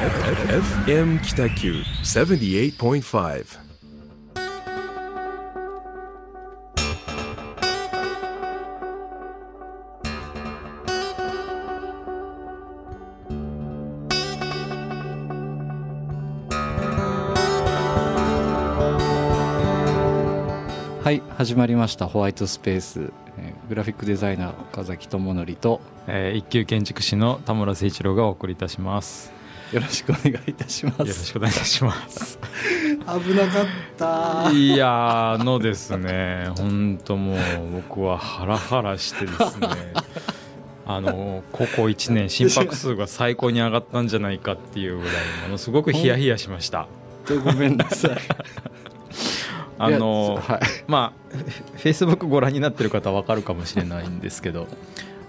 [0.00, 3.60] FM Kitaku 78.5.
[21.02, 29.39] はい始まりましたホワイトスペース、えーグラフィックデザイナー岡崎智則とえー一級建築士の田村誠一郎がお送りいたします。
[29.72, 32.38] よろしくお願いいたしまよろすしくお願いいたします。
[33.24, 37.38] 危なかったいやのですね、本当もう
[37.72, 39.68] 僕はハラハラしてですね。
[40.86, 46.88] あの高校1年心拍数が最高に上がったんじゃないかっていうぐらいものすごくヒヤヒヤしました。
[47.44, 48.16] ごめんなさい
[49.78, 51.36] あのはいまあ
[51.76, 54.66] フェイスブックご覧になってる方は分かるかもしれないんですけど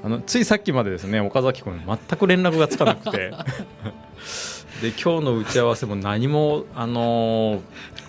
[0.03, 3.31] あのついさっきまでですね岡崎君全く連絡がつかなくて
[4.81, 7.61] で今日の打ち合わせも何もあの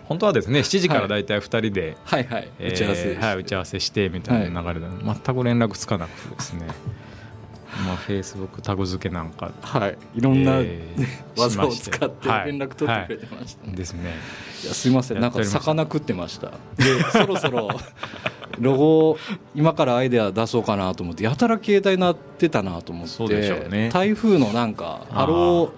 [0.05, 2.25] 本当はですね7時から大体2人で、はい。
[2.25, 6.67] はいえー打ち合わせはい、打ち合わせしてみたいな流れで、全く連絡つかなくてですね。
[7.87, 9.97] まあフェイスブックタグ付けなんかはい。
[10.15, 14.11] いろんな、えー技を使ってはい連絡取ってくれてましたね、ですね。
[14.65, 15.21] いやすいません。
[15.21, 16.49] なんか魚食ってました。
[16.77, 17.69] でそろそろ
[18.59, 19.19] ロゴ
[19.55, 23.11] 今からアイデア出そうかなと思ってやたら携帯鳴ってたなと思って。
[23.11, 23.89] そうでしょうね。
[23.91, 25.71] 台風のなんか波浪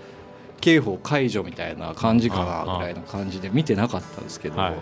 [0.64, 4.76] 警報解除みたいな感じかなぐらいの感じで見てなかったんですけど、はいは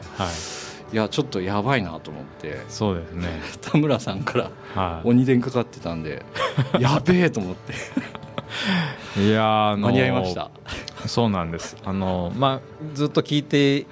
[0.93, 0.95] い。
[0.95, 2.61] いやちょっとやばいなと思って。
[2.69, 3.29] そうですね。
[3.61, 5.09] 田村さんからはい。
[5.09, 6.25] 鬼電かかってたんで
[6.79, 7.73] やべえと思って。
[9.21, 10.53] いや間に合いました。
[11.07, 11.77] そうなんです。
[11.85, 13.85] あのまあずっと聞いて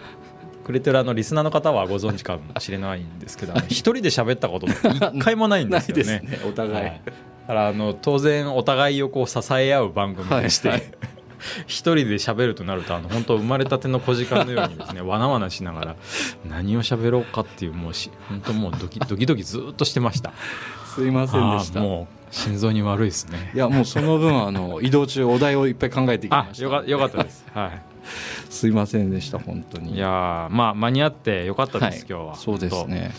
[0.63, 6.21] くれてるあのリスナーの方はご存知かもしれないんですけど一人で喋ったことって一回もないんですよね。
[6.21, 7.01] ねお互い、はい。
[7.05, 7.13] だ
[7.49, 11.20] からあの当然お互いをこう支え合う番組でして、はいはい
[11.67, 15.97] 一人で喋るとなるとあの本当生まれたての小時間のようにですね わなわなしながら
[16.49, 20.33] 何を喋ろうかっていうもうし本当もうドキドキドキずっとしてました。
[20.95, 23.59] すいませんでしたもう心臓に悪いですねい。
[23.59, 27.47] やもうその分あの移動中お題をいっぱい考えてきあました よかよかったです。
[27.55, 27.83] はい。
[28.49, 33.13] すいませんでした本当にいやーまあ間に合ってよかったです、はい今日はそうですね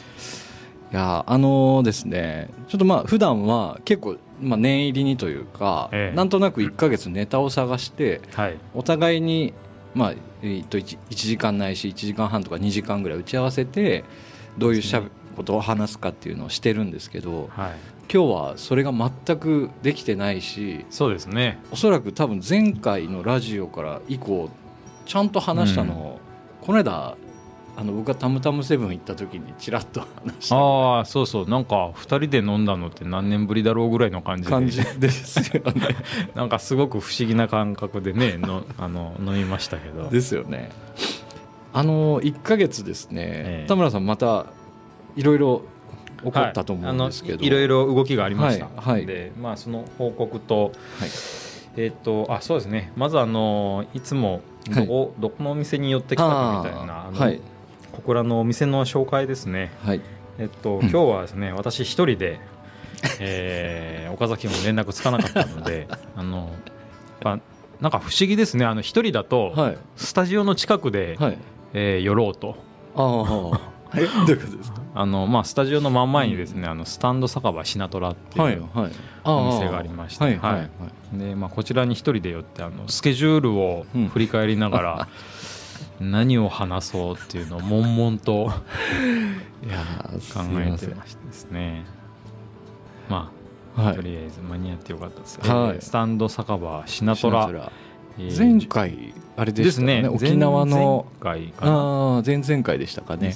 [0.92, 6.16] いやあのですねちょっとまあ普段は結構、まあ、念入りにというか、ええ。
[6.16, 8.58] なんとなく1か月ネタを探してはい。
[8.74, 9.54] お互いに、
[9.96, 14.04] まあえー、と 1, 時間ないし1時間半とか2時間ぐらい打ち合わせて
[14.58, 15.08] どういうしゃべ
[15.38, 17.72] ことを話すかっていうのをしてるんですけどはい。
[18.14, 21.60] 今日はそれが全くできてないしそうですね。
[21.72, 24.50] おそらく多分前回のラジオから以降
[25.06, 26.20] ちゃんと話したのを、
[26.62, 27.16] この間
[27.82, 30.08] あの僕が「タムタムセブン」行った時にちらっと話
[30.40, 30.56] した。
[30.56, 31.50] ああそうそう。
[31.50, 34.50] なんか2人で飲んだのって何年ぶりだろうぐらいの感じで。
[34.52, 35.96] 感じですよね。
[36.36, 40.10] なんかすごく不思議な感覚でねのあの飲みましたけど。
[40.10, 40.70] ですよね。
[41.74, 43.68] あの1か月ですね、ええ。
[43.68, 44.46] 田村さんまた
[45.16, 45.64] いろいろ
[46.24, 48.92] 起こったと思うんですけど、はい、ろいろ動きがありました、はい。
[48.92, 49.06] はい。
[49.08, 51.10] でまあその報告とはい。
[51.78, 52.92] えっ、とあそうですね。
[52.96, 57.42] まずあのいつもどこ,、どこのお店に寄ってきたかみたいなはい
[57.92, 59.72] ここらのお店の紹介ですね。
[59.84, 60.02] はい。
[60.40, 62.40] えっと、今日はですね、私一人で、
[63.20, 66.50] えー 岡崎も連絡つかなかったので、 あの、
[67.24, 67.40] まあ、
[67.80, 69.78] なんか不思議ですね、あの一人だと、はい。
[69.96, 71.38] スタジオの近くで、はい。
[71.74, 72.56] えー寄ろうと。
[72.96, 74.82] ああ えどういうことですか？
[74.96, 78.66] あのまあ、スタジオの真ん前にですね、あのスタンド酒場シナトラっていう、
[79.26, 80.70] お店がありましてはいはい、はい。
[81.18, 84.08] でまあ、こちらに一人で寄ってあのスケジュールをうん。
[84.08, 85.08] 振り返りながら、
[86.00, 88.52] 何を話そうっていうのを悶々と
[89.66, 89.80] いや
[90.34, 91.86] 考えてましてですね。
[93.10, 93.32] ま
[93.78, 93.96] あはい。
[93.96, 95.50] とりあえず間に合ってよかったです、はい。
[95.50, 97.72] えースタンド酒場シナトラ。
[98.38, 100.08] 前回あれでしたよね。
[100.08, 101.06] 沖縄の。
[101.22, 103.30] 前ああ前々回でしたかね。
[103.30, 103.36] ね。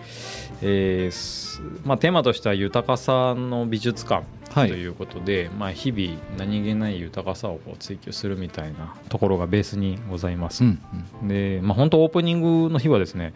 [0.62, 4.70] えーすまあ、テーマとしては豊かさの美術館とはい。
[4.70, 10.80] いうことで、まあ、日々何気ない豊かさを追求するみたいなところがベースにございます、うん
[11.28, 13.34] で、まあ、本当オープニングの日はですね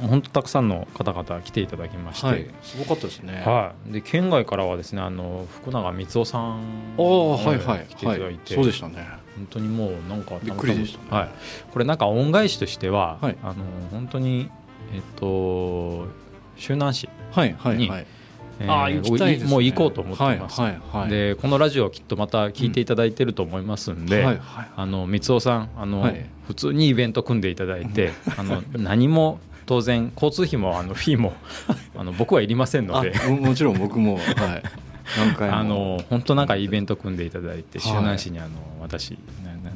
[0.00, 2.46] 本当たくさんの方々来ていただきまして、はい。
[2.62, 3.42] すごかったですね。
[3.44, 6.42] はい、で県外からはですねあの福永光雄さん
[6.98, 7.86] ああはいはい。
[7.88, 8.38] 来ていただいて、はい。
[8.54, 9.06] そうでしたね。
[9.36, 11.06] 本当にもうなんかびっくりでしたね。
[11.10, 11.30] はい、
[11.72, 13.36] これなんか恩返しとしては、はい。
[13.42, 13.54] あの
[13.90, 14.50] 本当に
[14.92, 16.06] えっと
[16.56, 18.06] 周南市、はいはいにはい。
[18.60, 19.44] えーああ行きたいね。
[19.44, 21.10] もう行こうと思ってます、はいはいはい。
[21.10, 26.26] でこのラジオをきっとまた聞いていただいてると思いますんで、はいはいあの光雄さんあの、はい。
[26.46, 31.32] 普通にイベント組んでいただいてあの何も当然交通費もあのフィーも
[31.96, 33.12] あの僕はいりませんので。
[33.24, 34.24] あももちろん僕もはい。
[35.18, 35.56] 何回も。
[35.56, 37.88] あの本当なんかイベント組んでいただいてはい。
[37.88, 38.50] 周南市にあの
[38.80, 39.16] 私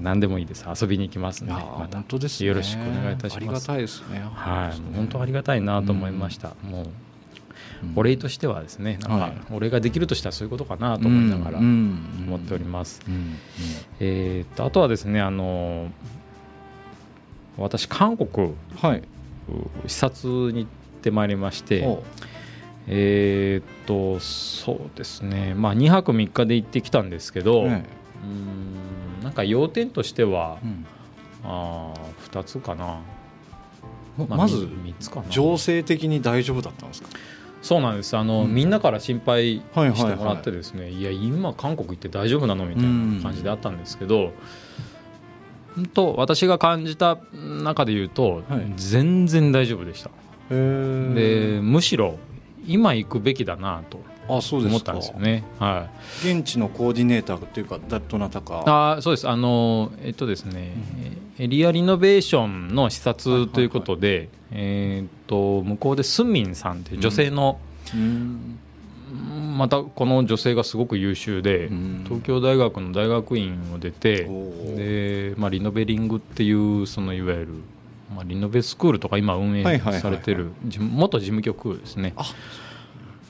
[0.00, 0.64] 何でもいいです。
[0.80, 1.96] 遊びに行きますんでまた。
[1.96, 2.48] 本当ですね。
[2.48, 3.36] よろしくお願いいたします。
[3.36, 6.86] ありがたいですねはいもう本当ありがたいなと思いました、もう
[7.82, 7.92] うん。
[7.96, 9.32] お礼としてはですねなんかはい。
[9.52, 13.00] お礼ができるとしたらそういうことかなと思いながらうん思っております、
[14.00, 15.90] えーっとあとはですねあの
[17.56, 19.02] 私韓国はい。
[19.86, 20.68] 視察に行っ
[21.02, 22.02] てまいりましてお
[22.88, 25.54] えーっとそうですね。
[25.54, 27.84] まあ2泊3日で行ってきたんですけど、ね
[28.22, 30.86] うーんなんか要点としては、うん。
[31.44, 31.92] あ
[32.30, 33.00] 2つかな、あ
[34.28, 35.26] まず3つかな。
[35.28, 37.08] 情勢的に大丈夫だったんですか？
[37.60, 38.16] そうなんです。
[38.16, 38.54] あの、うん。
[38.54, 44.32] みんなから心配はいはいはいしてもらってですね、いや今韓国行って大丈夫なのみたいな感じであったんですけど、
[45.74, 48.72] 本当私が感じた中で言うと、はい。
[48.76, 50.10] 全然大丈夫でした、
[50.50, 52.16] へでむしろ
[52.66, 54.68] 今行くべきだなとあそうですか。
[54.68, 55.44] 思ったんですよね。
[55.58, 55.88] は
[56.24, 56.30] い。
[56.30, 58.62] 現地のコーディネーターというかだどなたか。
[58.66, 59.28] あーそうです。
[59.28, 60.72] あのえっとですね、
[61.38, 67.58] エリアリノベーションの視察ということで、えーっと向こうでスンミンさんという女性の、
[67.94, 68.58] うん。
[69.56, 72.04] またこの女性がすごく優秀で、うん。
[72.04, 77.48] 東京大学の大学院を出てで、まあ、リノベリングっていうそのいわゆる、
[78.14, 82.14] まあ、リノベスクールとか今運営されてる元事務局ですね。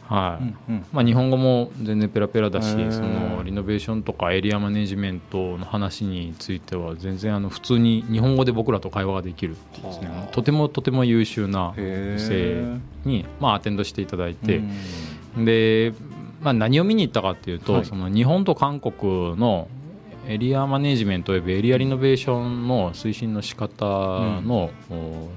[0.09, 0.45] はい。
[0.45, 0.87] うんうん。
[0.93, 10.09] まあ、日本語も全然ペラペラだしそのリノベーションとかエリアマネジメントの話については全然あの普通に日本語で僕らと会話ができるですね。
[10.09, 10.33] はあ。
[10.33, 14.63] とてもとても優秀なへ女ー性に、まあ、アテンドしていただいて。
[15.37, 15.45] う、ん。
[15.45, 15.93] で、
[16.41, 17.85] まあ、何を見に行ったかっていうと、はい。
[17.85, 19.69] その日本と韓国の
[20.29, 23.85] エリアマネジメントおよびエリアリノベーションの推進の仕方
[24.43, 25.31] の,、お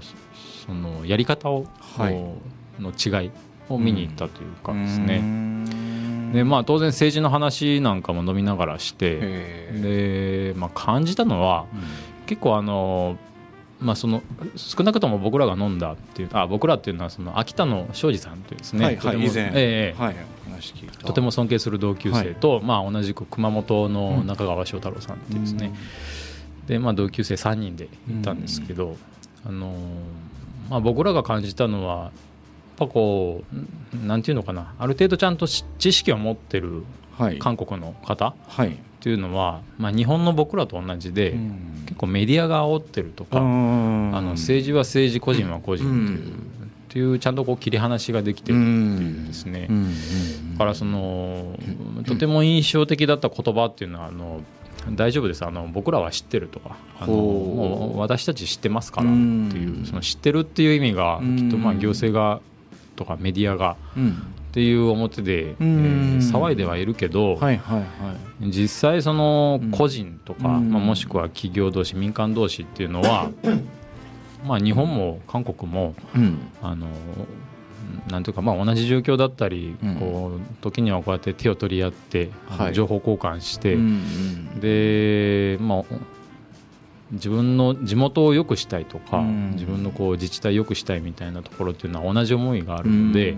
[0.66, 2.14] そのやり方を、はい。
[2.14, 2.38] お
[2.82, 3.32] の違い
[3.70, 5.18] を見に行ったというかですね。
[5.18, 6.32] うん。
[6.34, 11.82] でまあ、当然政治の話なんかも飲みながらしてへで、まあ、感じたのはーうん。
[12.28, 13.18] 結構あの、
[13.80, 14.22] まあ、その
[14.56, 19.52] 少なくとも僕らが飲んだっていうあ僕らっていうのはその秋田の庄司さんというですね、はいとてもはい以前。
[19.56, 20.14] ええは
[21.06, 25.74] とても尊敬する同級生と、まあ、同じく熊本の中川翔太郎さんっていうですね、
[26.68, 28.98] で、まあ、同級生3人で行ったんですけど、
[29.46, 29.76] あのー
[30.70, 32.12] まあ、僕らが感じたのは
[32.80, 34.74] ぱこうんなんていうのかな。
[34.80, 36.84] ある程度ちゃんとし知識を持ってる
[37.18, 37.40] はい。
[37.40, 38.78] 韓国の方っはい。
[39.02, 41.84] ていうのは、まあ、日本の僕らと同じで、うん。
[41.86, 46.50] 結構メディアが煽ってるとか、ああの政治は政治個人は個人っていう,、うん
[46.90, 49.76] っていうちゃんとこう切り離しができてるっていうですね、うん。
[49.76, 50.52] うん。
[50.54, 51.56] だからその
[52.06, 54.42] とても印象的だった言葉っていうのはあの
[54.92, 55.46] 大丈夫です。
[55.46, 59.86] あの僕らは知ってるとかあのもう私たち知ってますからっていううん。
[59.86, 62.42] その知ってるっていう意味がうんきっとまあ行政が
[63.00, 64.10] とかメディアがうん。
[64.50, 67.40] っていう表で、え騒いではいるけど、
[68.42, 70.72] 実際その個人とか、うん。
[70.72, 73.30] まあ、もしくは企業同士民間同士っていうのは、
[74.44, 76.40] まあ日本も韓国もうん。
[76.64, 76.88] あの
[78.10, 79.96] なんていうかまあ同じ状況だったり、うん。
[79.98, 82.32] こう時にはこうやって手を取り合って、
[82.74, 83.78] 情報交換して、
[84.60, 85.84] でまあ
[87.12, 89.52] 自分の地元を良くしたいとか、うん。
[89.54, 93.36] 自分のこう自治体を良くしたいみたいなところっていうのは同じ思いがあるので、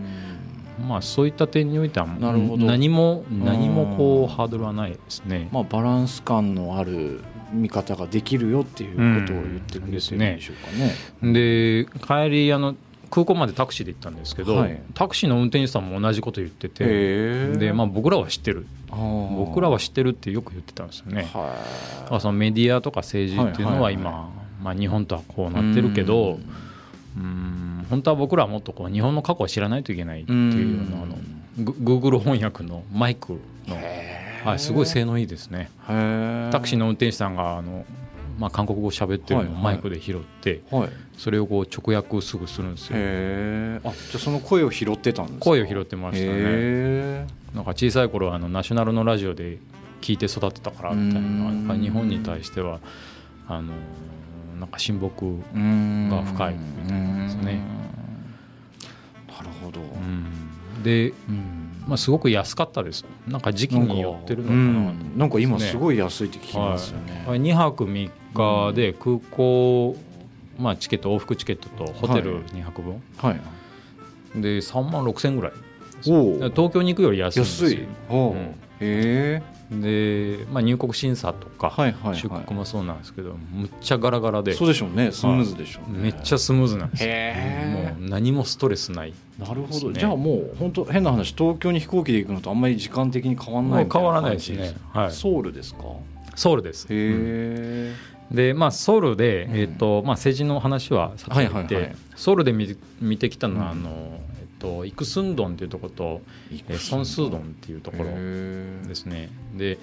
[0.88, 2.66] まあそういった点においてはなるほど。
[2.66, 5.50] 何も何もこうんうハードルはないですね。
[5.52, 9.92] まあバランス感のある見方ができるよっていうことを言ってるん。
[9.92, 11.34] でしょうかね。
[11.34, 12.76] で帰りあの
[13.12, 14.82] 空港までタクシーで行ったんですけど、はい。
[14.94, 18.66] タクシーの運転手さんも同じこと言っててで、まあ、僕らは知ってる。
[18.90, 21.30] 僕僕らは知ってるってよく言ってたんですよね。
[21.34, 24.30] はそのメディアとか政治っていうのははいはい今、
[24.64, 26.40] まあ、日本とはこうなってるけど
[27.18, 27.86] うん。
[27.90, 31.18] 本当は僕らはもっとこう日本の過去を知らないといけないっていうようなあの
[31.58, 33.78] グ Google 翻訳のマイクの、
[34.46, 35.70] はい、すごい性能いいですね。
[35.86, 37.86] タクシーの、の運転手さんがあの、
[38.42, 39.64] まあ、韓国語喋ってるのをはいはい。
[39.64, 42.98] マイクで拾って、はい、それをこう直訳すぐするんですよ。
[42.98, 45.46] あじゃあその声を拾ってたんですか？
[45.46, 46.32] 声を拾ってましたね。
[46.34, 49.60] へなんか小さい頃はあのナショナルのラジオで
[50.02, 51.76] 聞いて育ってたからみたいな。
[51.76, 52.80] 日本に対しては
[53.48, 53.74] あの
[54.60, 57.62] なんか親睦、が深いみたいなんですね
[59.28, 60.84] なるほど、うん。
[60.84, 61.86] で、うん。
[61.88, 63.06] まあ、すごく安かったです。
[63.28, 69.96] なんか時期によってるのかうななんか今すいごい安いって聞きますよね、はい、2泊3日で空港、
[70.60, 74.42] まあ、チケット往復チケットとホテルはい2泊分、はい。
[74.42, 75.52] で3万6千ぐらい。
[76.08, 77.70] お東京に行くより安いんですよ。
[77.70, 77.88] 安い。
[78.10, 78.38] おううん。
[78.40, 79.42] へえ。
[79.72, 82.44] で、まあ、入国審査とか、はいはい出はい。
[82.46, 84.54] 国もそうなんですけどむっちゃガラガラで。
[84.54, 85.12] そうでしょうね。
[85.12, 89.14] スムーズでしょうね、めっちゃスムーズなんですもう何もストレスない。
[89.40, 94.76] えなるほど、じゃあもう本当変な話東京に飛行機で行くのとあんまり時間的に変わらない変わらないですね。
[94.92, 95.12] はい。
[95.12, 95.84] ソウルですか？
[96.36, 96.86] ソウルです。
[96.86, 97.94] へえ、
[98.32, 99.58] でまあソウルで、うん。
[99.58, 101.96] えっとまあ、政治の話はさておいて、はいはいはい。
[102.16, 103.80] ソウルで見見てきたのは、うん。
[103.80, 106.22] あのえっと、イクスンドンっていうところと、
[106.52, 109.30] えーソンスードンっていうところへですね。
[109.56, 109.78] で、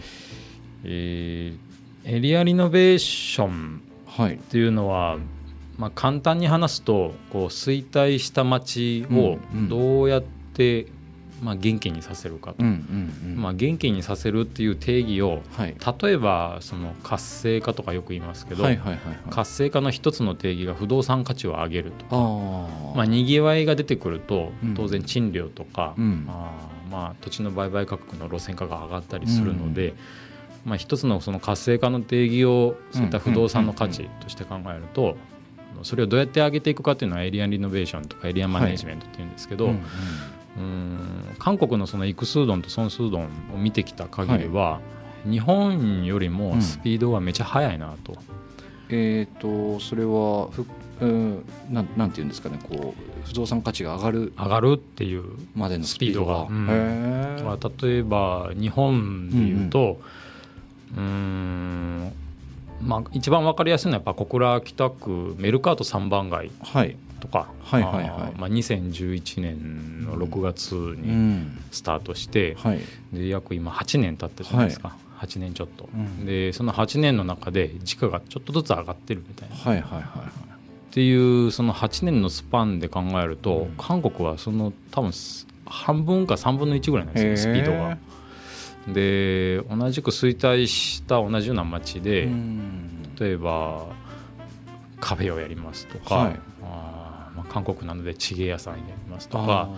[0.85, 1.69] えー
[2.05, 3.83] エリアリノベーション
[4.25, 5.19] っていうのは、
[5.77, 9.37] まあ、簡単に話すとこう衰退した町を
[9.69, 10.23] どうやっ
[10.55, 10.87] て、
[11.43, 13.43] まあ、元気にさせるかと、うんうんうん。
[13.43, 15.77] まあ、元気にさせるっていう定義をはい。
[16.03, 18.65] 例えばその活性化とかよく言いますけど、
[19.31, 22.19] 活性化の一つの定義が不動産価値を上げるとか、あ
[22.93, 24.75] あまあ、にぎわいが出てくるとうん。
[24.75, 26.27] 当然賃料とか、うん。
[26.29, 29.95] あーまあ、土地の売買価格の路線価が上がったりするので、
[30.65, 35.17] まあ、一つのその活性化の定義をそういった不動産の価値として考えると
[35.83, 39.75] それをどうやって上げていくかっていうのはエリアリノベーションとかエリアマネジメントっていうんですけど、
[40.59, 40.65] うん。
[40.65, 43.25] うーん韓国のそのイクスードンとソンスードン
[43.55, 44.81] を見てきた限りは、
[45.29, 48.17] 日本よりもスピードがめちゃ速いなと。
[48.91, 50.67] えっ、とそれはふ、
[51.01, 55.25] うん、なんなんていうんですかねこう不動産価値が上がる上がるっていう
[55.55, 56.47] までのスピードが。
[56.47, 56.75] スピードが。
[56.75, 60.01] へえまあ、例えば日本でいうと
[60.97, 62.13] うーん
[62.81, 66.51] まあ、一番分かりやすいのはやっぱ小倉北区メルカート3番街。
[66.63, 68.05] はいとか、はいはいはい。
[68.09, 71.59] あーまあ、2011年の6月うにん。
[71.71, 72.81] スタートして、はい。
[73.13, 76.27] で約今8年経ったじゃないですか、8年ちょっと、うん。
[76.27, 79.57] でその8年の中で時価がちょっとずつ上がってるみたいな。
[79.57, 80.95] っはいはいはいはい。
[80.95, 83.75] ていうその8年のスパンで考えると、うん。
[83.77, 85.13] 韓国はその多分
[85.67, 87.99] 半分か3分の1ぐらいなんですよスピードが。
[88.87, 93.15] で同じく衰退した同じような街で、うん。
[93.21, 93.87] 例えば
[95.01, 96.41] カフェをやりますとか、はい
[97.49, 99.69] 韓国なのでチゲ屋さんやりますとあか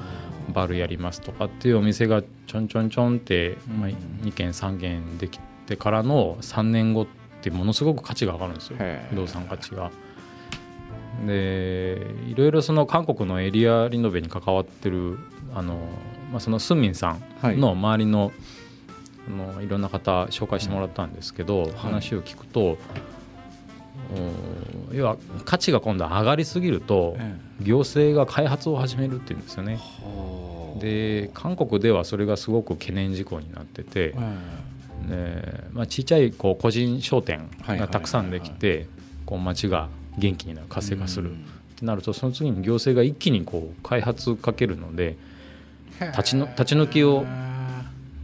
[0.48, 0.52] ー。
[0.52, 3.94] バルやりますとかっていうお店がちょんちょんちょんって、まあ、うん
[4.26, 7.06] 2軒3軒できてからの3年後っ
[7.42, 8.78] てものすごく価値が上がるんですよ。
[9.10, 9.90] 不動産価値が。
[11.26, 15.18] でいろいろその韓国のエリアリノベに関わってる
[15.54, 15.78] あの、
[16.30, 18.32] まあ、そのスンミンさんの周りの,、
[19.28, 22.78] あのいろんな方紹介してもらったんですけど、話を聞くと、お
[24.92, 29.76] 要は価値が今度上がりすぎるとえ行政が開発を始めるっていうんですよね。
[29.76, 30.80] はあ。
[30.80, 34.14] で韓国ではそれがすごく懸念事項になってて、
[35.08, 38.86] えでまあ、ちっちゃいこう個人商店はいがたくさんできて
[39.26, 41.30] こう街が元気になる活性化する。
[41.30, 41.44] っうん。
[41.76, 45.16] てなるとその次に行政が一気にこう開発かけるので
[46.00, 47.24] 立ちの立ち退きを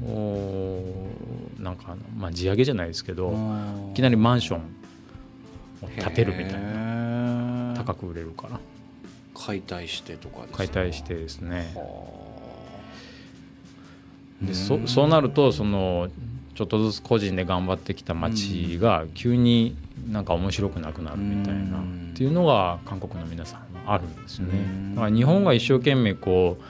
[0.05, 0.83] お
[1.59, 3.35] なんか、まあ、地上げじゃないですけど
[3.93, 4.63] いきなりマンションを
[5.81, 6.61] 建てるみたいな。
[6.61, 8.59] な高く売れるから
[9.35, 11.73] 解体してとかですか解体してですね。
[11.75, 12.27] は
[14.43, 16.09] でそそうなるとその
[16.55, 19.77] ちょっとずつ個人で頑張ってきた街が急に
[20.11, 22.11] なんか面白くなくなるみたいなうん。
[22.15, 24.59] っていうのが韓国の皆さんはあるんですよね。
[24.59, 24.95] うん。
[24.95, 26.63] だから日本が一生懸命こう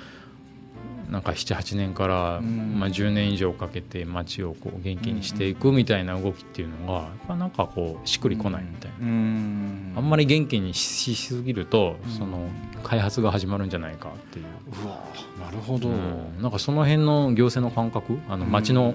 [1.11, 2.79] なんか78年からうん。
[2.79, 8.97] まあ10年以上かけて街をこう元気にしていくみたいな動きっていうのがやっぱなんかこうしっくりこないみたいな。
[9.01, 9.93] うん。
[9.97, 12.11] あんまり元気にししすぎるとうん。
[12.13, 12.49] その
[12.83, 14.45] 開発が始まるんじゃないかっていう。
[14.85, 15.03] うわ
[15.45, 16.43] なるほど、うん。
[16.43, 18.95] なんかその辺の行政の感覚あの街の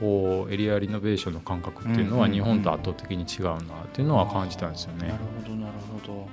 [0.00, 5.08] こうエリアリノベーションの感覚っていうのは日本と圧倒的に違うなっていうのは感じたんですよね。
[5.08, 5.18] なる。
[5.44, 5.72] ほどなる
[6.06, 6.28] ほど。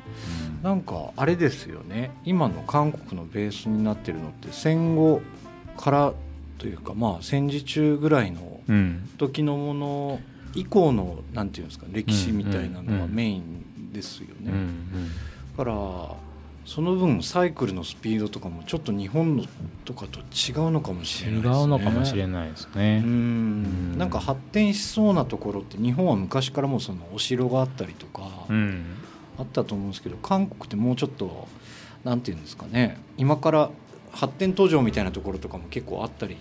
[0.63, 2.11] なんかあれですよね。
[2.25, 5.21] 今の韓国のベースになってるのって戦後
[5.77, 6.13] から
[6.57, 9.09] というかまあ戦時中ぐらいのうん。
[9.17, 10.19] 時のもの
[10.55, 14.51] 以降のなんていうんですか歴史みたいなのがメインですよね、
[15.57, 15.75] だから
[16.67, 19.45] その分サイクルのスピードとかもちょっと日本の
[19.85, 21.63] とかと違うのかもしれない違ですね。
[21.63, 23.01] うのかもしれないですね。
[23.05, 23.11] うん。
[23.11, 23.97] うん。
[23.97, 28.83] なんか発展しそうなところって日本は昔からもうそのお城があったりとかうん。
[29.39, 31.47] あったと思うんですけど韓国ってもうちょっと
[32.03, 32.97] なんていうんですかね。
[33.17, 33.69] 今から
[34.11, 36.35] 発展途上みたいなところとかも結構あったり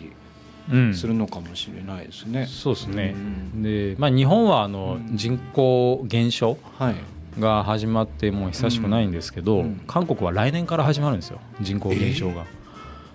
[0.72, 0.92] うん。
[0.92, 2.46] するのかもしれないですね。
[2.46, 3.14] そうですね。
[3.14, 3.18] う。
[3.58, 3.62] ん。
[3.62, 5.16] で、まあ、日本はあのうん。
[5.16, 6.96] 人口減少はい
[7.38, 9.80] が始まってもう久しくないんですけど、うんうん。
[9.86, 12.44] 韓国は来年から始まるんですよ人口減少が、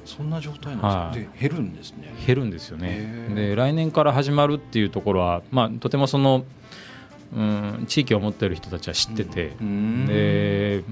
[0.05, 1.15] そんな状態なんですか、はい。
[1.15, 2.13] で減るんですね。
[2.25, 3.27] 減るんですよね。
[3.33, 6.43] で来年から始まるっていうところは、まあ、とてもその、
[7.35, 10.83] うん、地域を持ってる人たちは知ってて、うんで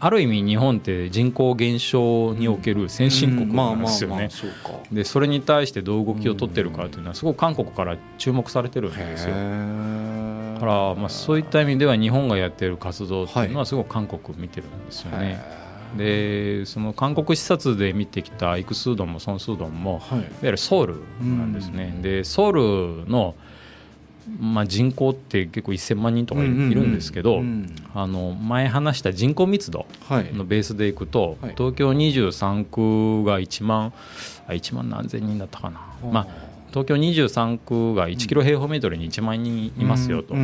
[0.00, 4.28] ある意味日本って人口減少における先進国なんですよね。
[4.90, 9.34] でそれに対してどう動きを取ってるかというのはすごく韓国から注目されてるんですよ。
[9.34, 9.38] へ
[10.54, 15.40] だから、まあ、そういった意味では日本がやってる活動っていうのははすごく韓国見てるんですよね。
[15.60, 15.64] へ
[15.96, 20.18] でその韓国視察で見てきたイクスードンもソンスードンもはい。
[20.18, 22.02] いわゆるソウルなんですね、うん。
[22.02, 22.52] でソウ
[23.04, 23.34] ルの、
[24.40, 26.50] まあ、人口って結構1000万人とかいる
[26.82, 27.74] んですけど、うん。
[27.94, 30.34] あの前話した人口密度はい。
[30.34, 31.54] のベースでいくと、はい。
[31.56, 32.64] 東京23
[33.22, 33.92] 区が1万
[34.46, 35.80] あ1万何千人だったかな、
[36.10, 36.26] まあ、
[36.74, 40.34] 東京23区が1キロ平方メートルに1万人いますよと、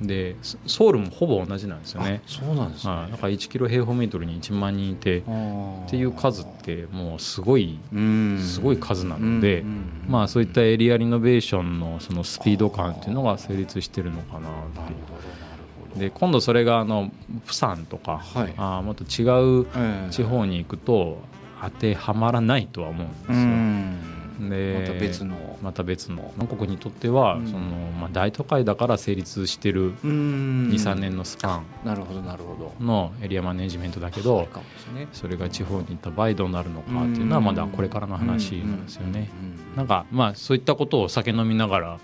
[0.00, 2.22] でソソウルもほぼ同じなんですよね。
[2.24, 8.38] あそうなんですね、はい、だから1キロ平方メートルに1万人いてっっていう数ってもうすごいうん。
[8.40, 9.64] すごい数なので、
[10.08, 14.52] まあそういったエリアリノベーションのそのスピード感っていうのが成立してるのかなっ
[14.86, 14.96] てい
[15.96, 16.00] う。
[16.00, 17.10] で今度それがあの
[17.44, 18.54] プサンとか、はい。
[18.56, 20.10] あーもっと違うええ。
[20.10, 21.20] 地方に行くと
[21.60, 24.15] 当てはまらないとは思うんですうよ。
[24.40, 25.58] んでまた別の。
[25.62, 26.32] また別の。
[26.38, 27.46] 韓国にとっては、うん。
[27.46, 27.60] その
[27.98, 30.70] まあ、大都会だから成立してるうん。
[30.72, 31.66] 23年のスパン。
[31.84, 32.84] なるほどなるほど。
[32.84, 39.28] のエリアマネジメントだけどそうかもしれないそれが地方に行った場合どうなるのかっていうのはまだこれからの話なんですよね。
[39.76, 42.00] なんかまあそういったことを酒飲みながら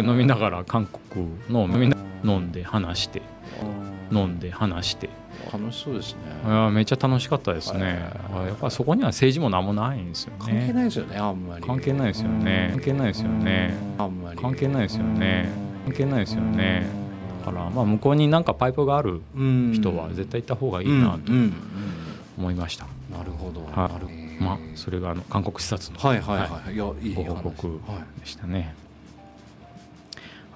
[0.00, 3.22] 飲みながら韓国の飲みな飲んで話して。
[3.62, 5.08] うん飲んで話して。
[5.52, 6.20] 楽しそうですね。
[6.46, 7.80] いやめっちゃ楽しかったですね。
[7.80, 11.64] へーやっぱそこには政治も何もないんですよ関係ねないですよねあんまり。
[11.64, 12.70] 関係ないですよね。
[12.72, 12.80] うん。
[12.80, 13.74] 関係ないですよね。
[13.98, 14.04] うん。
[14.04, 14.40] あんまり。
[14.40, 15.48] 関係ないですよね。
[15.86, 15.92] うん。
[15.92, 16.86] 関係ないですよね。
[17.44, 19.72] だからまあ向こうになんかパイプがあるうん。
[19.72, 21.32] 人は絶対行った方がいいなと
[22.38, 23.60] 思いました、なるほど。
[23.80, 23.88] は
[24.38, 24.42] い。
[24.42, 26.76] まあそれがあの韓国視察のはいはいはいい。
[26.78, 28.20] やいいご話報告はい。
[28.20, 28.74] でしたね。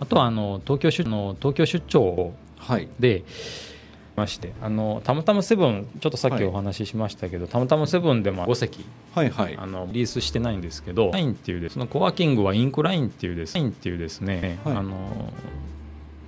[0.00, 2.30] あとはあの東京出の東京出張はい
[2.98, 3.24] で
[4.16, 9.56] ましてあのたまたまセブンちょっとさっきお話ししましたけど、たまたまセブンでも5席はいはい。
[9.56, 14.76] あのリリースしてないんですけど、ラインっていうですそのコワーキングはインクラインっていうです、ラインっていうですね、はい。
[14.76, 15.32] あの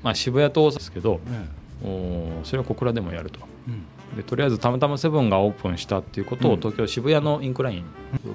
[0.03, 3.41] まあ渋谷と大阪ですけど、ねおそれは小倉でもやると。
[3.69, 4.17] うん。
[4.17, 6.59] でとりあえずたまたまセブンがオープンしたっていうことをうん。
[6.59, 7.85] 東京渋谷のインクライン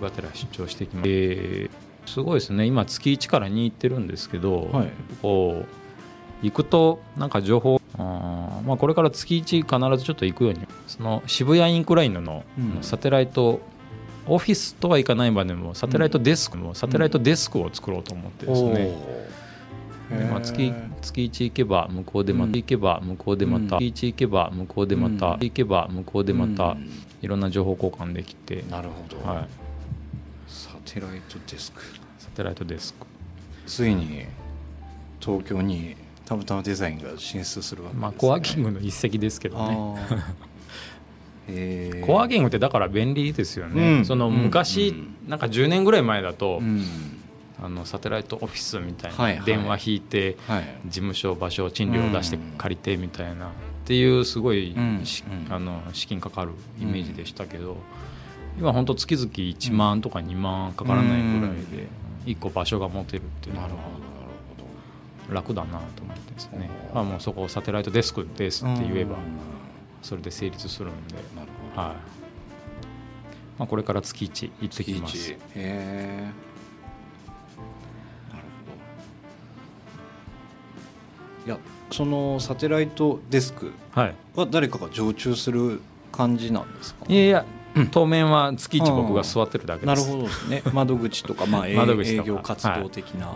[0.01, 1.69] がてら出張してきまして、
[2.05, 2.65] すごいですね。
[2.65, 4.91] 今月1から2行ってるんですけど、はい。
[5.21, 7.76] こう行くとなんか情報
[8.67, 12.83] まあ、これから月1必ずちょっと行くようにその渋谷インクラインのうん。
[12.83, 13.61] サテライト、
[14.27, 18.95] オフィスとはいかないまでもサテライトデスクも、サテライトデスクを作ろうと思ってですね、
[20.29, 22.51] まあ、月月1行けば向こうでまうん。
[22.51, 23.91] た行けば向こうでまた、うん。
[23.91, 25.39] 月1行けば向こうでまた、うん。
[25.39, 26.89] 行けば向こうでまた、うん。
[27.21, 29.47] いろんな情報交換できて、なるほど、はい、
[30.47, 31.81] サテライトデスク。
[32.19, 33.07] サテライトデスク、
[33.65, 34.25] ついに
[35.19, 35.95] 東京に
[36.27, 38.01] たまたまデザインが進出するわけです、ね。
[38.01, 39.75] まあ、コワーキングの一石ですけどね。
[42.05, 44.05] コワーキングってだから便利ですよね、うん。
[44.05, 45.29] その昔、うん。
[45.29, 46.83] なんか10年ぐらい前だと、うん。
[47.63, 49.45] あのサテライトオフィスみたいはいはない。
[49.45, 50.63] 電話引いて、はい。
[50.85, 53.49] 事務所場所賃料を出してうん借りてみたいなっ
[53.85, 54.75] ていうすごい
[55.49, 57.77] あの資金かかるイメージでしたけど
[58.59, 61.87] 今本当月々1万とか2万かからないぐらいで
[62.25, 63.99] 1個場所が持てるっていうのはなるほど。
[63.99, 64.06] なる
[65.31, 66.69] 楽だなと思ってですね。
[66.93, 69.21] まあもうそこをサテライトデスクですって言えばうん。
[70.01, 71.15] それで成立するんで、
[71.75, 71.95] はい。
[73.57, 75.35] まあ、これから月1行ってきます。
[75.55, 76.31] え。
[78.31, 78.43] なる
[81.45, 81.51] ほど。
[81.51, 81.57] いや
[81.91, 84.15] そのサテライトデスクはい。
[84.35, 87.05] は誰かが常駐する感じなんですか？
[87.09, 87.45] いやいや
[87.91, 90.05] 当面は月一僕が座ってるだけです。
[90.05, 90.61] なるほどですね。
[90.73, 91.75] 窓口とか、まあ、 営
[92.23, 93.35] 業活動的な、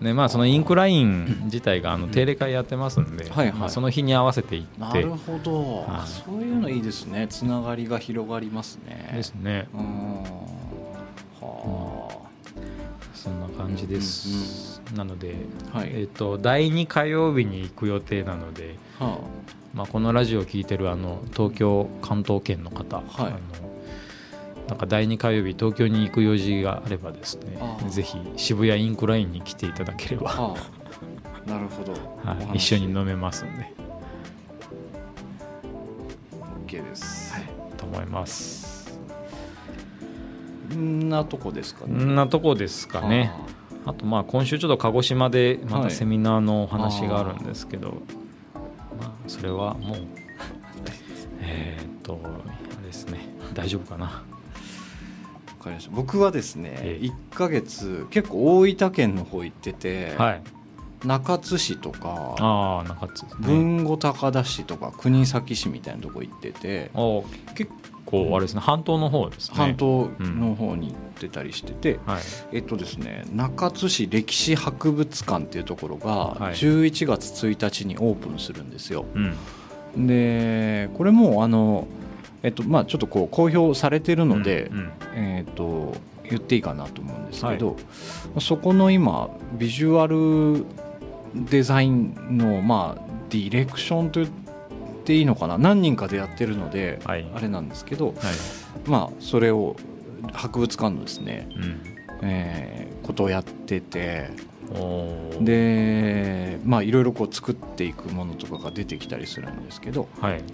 [0.00, 3.58] でまあそのインクライン自体があの定例会やってますんで、はいはい。
[3.58, 4.80] まあその日に合わせて行って。
[4.80, 6.08] なるほど、はい。
[6.08, 7.26] そういうのいいですね。
[7.28, 9.10] つながりが広がりますね。
[9.14, 9.68] ですね。
[9.74, 9.80] うん。
[11.40, 12.20] は
[13.14, 15.34] そんな感じです、なので、
[15.74, 19.18] あ、はい、えっと第2火曜日に行く予定なので、は
[19.74, 23.06] まあ、このラジオを聞いてるあの東京関東圏の方、はい。
[23.18, 23.69] あの
[24.70, 27.88] なんか第2火曜日東京に行く用事があればですねああ。
[27.90, 30.56] ぜひ渋谷インクラインに来ていただけれあ、ば、は
[31.46, 33.72] あ、なるほど、はい、一緒に飲めますんで、
[36.68, 37.34] OK です、
[37.76, 38.96] と思います。
[40.72, 42.04] んなとこですかこね。
[42.04, 43.32] んなとこですかね。
[43.84, 45.88] あとまあ今週ちょっと鹿児島でまはい。
[45.88, 48.02] たセミナーのお話があるんですけど、
[49.00, 49.98] まあそれはもう
[51.42, 53.18] えーっとあれですね。
[53.52, 54.04] 大丈夫かな。
[54.06, 54.12] わ
[55.60, 55.90] かりました。
[55.94, 57.06] 僕はですね、ええ。
[57.06, 60.42] 1ヶ月結構大分県の方行ってて、はい。
[61.06, 63.30] 中津市とかああ中津ね。
[63.48, 66.90] 豊後高田市とか国東市みたいなとこ行ってて、
[67.54, 67.72] 結
[68.04, 69.56] 構あれですね半島の方ですね。
[69.56, 72.22] 半島の方に行ってたりしてて、はい。
[72.52, 76.54] えっとですね中津市歴史博物館っていうところがはい。
[76.54, 79.06] 11月1日にオープンするんですよ。
[79.14, 79.18] う
[79.98, 80.06] ん。
[80.06, 81.86] でこれもあの、
[82.42, 84.92] えっとまあ、ちょっとこう公表されてるので、うんうん。
[85.14, 87.76] えっと言っていいかなと思うんですけど、
[88.40, 90.64] そこの今ビジュアル
[91.34, 94.32] デザインの、まあ、ディレクションと言っ
[95.04, 95.58] ていいのかな？
[95.58, 97.26] 何人かでやってるので、はい。
[97.34, 98.16] あれなんですけど、はい。
[98.88, 99.76] まあ、それを
[100.32, 101.80] 博物館のですね、うん。
[102.22, 104.28] えーことをやってて
[105.40, 110.44] でまあいろいろこう作っていくものとかが出てきたりするんですけどはい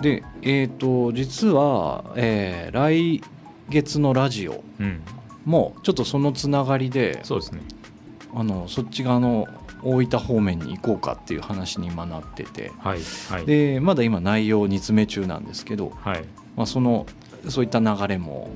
[0.00, 3.22] でえっ、と実は、えー来
[3.68, 5.02] 月のラジオうん。
[5.44, 7.62] もちょっとそのつながりでそうですね。
[8.34, 9.46] あのそっち側の
[9.82, 12.70] 大分方面に行こうかっていう話に今なってて。
[12.78, 12.98] はい
[13.30, 13.46] はい。
[13.46, 16.24] でまだ今内容を煮詰め中なんですけど、はい。
[16.56, 17.06] まあ、その
[17.48, 18.50] そういった流れも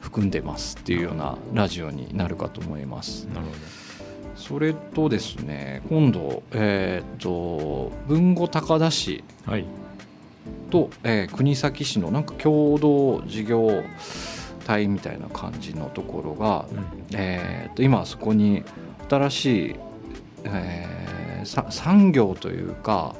[0.00, 3.26] 含んでますっていうようなラジオになるかと思います。
[3.26, 3.52] なるほ
[4.36, 9.66] それとですね今度、えー、と豊後高田市どはい
[10.70, 13.82] と、えー国東市のなんか共同事業
[14.66, 17.16] 体みたいな感じのところが、うん。
[17.16, 18.62] えー、と今そこに
[19.08, 19.76] 新しい、
[20.44, 21.10] えー
[21.46, 23.14] さ産業というか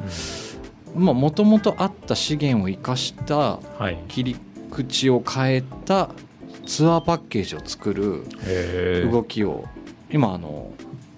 [0.94, 3.96] もともとあった資源を生かしたはい。
[4.08, 4.36] 切り
[4.70, 6.10] 口を変えた
[6.66, 8.24] ツアーパッケージを作る
[9.10, 9.64] 動きを
[10.10, 10.70] 今あの、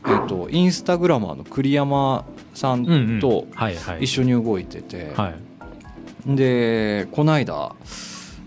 [0.04, 3.18] えー、とインスタグラマーの栗山さうんうん。
[3.18, 4.04] んとはいはい。
[4.04, 5.34] 一緒に動いてて、はい
[6.26, 7.74] でこの間、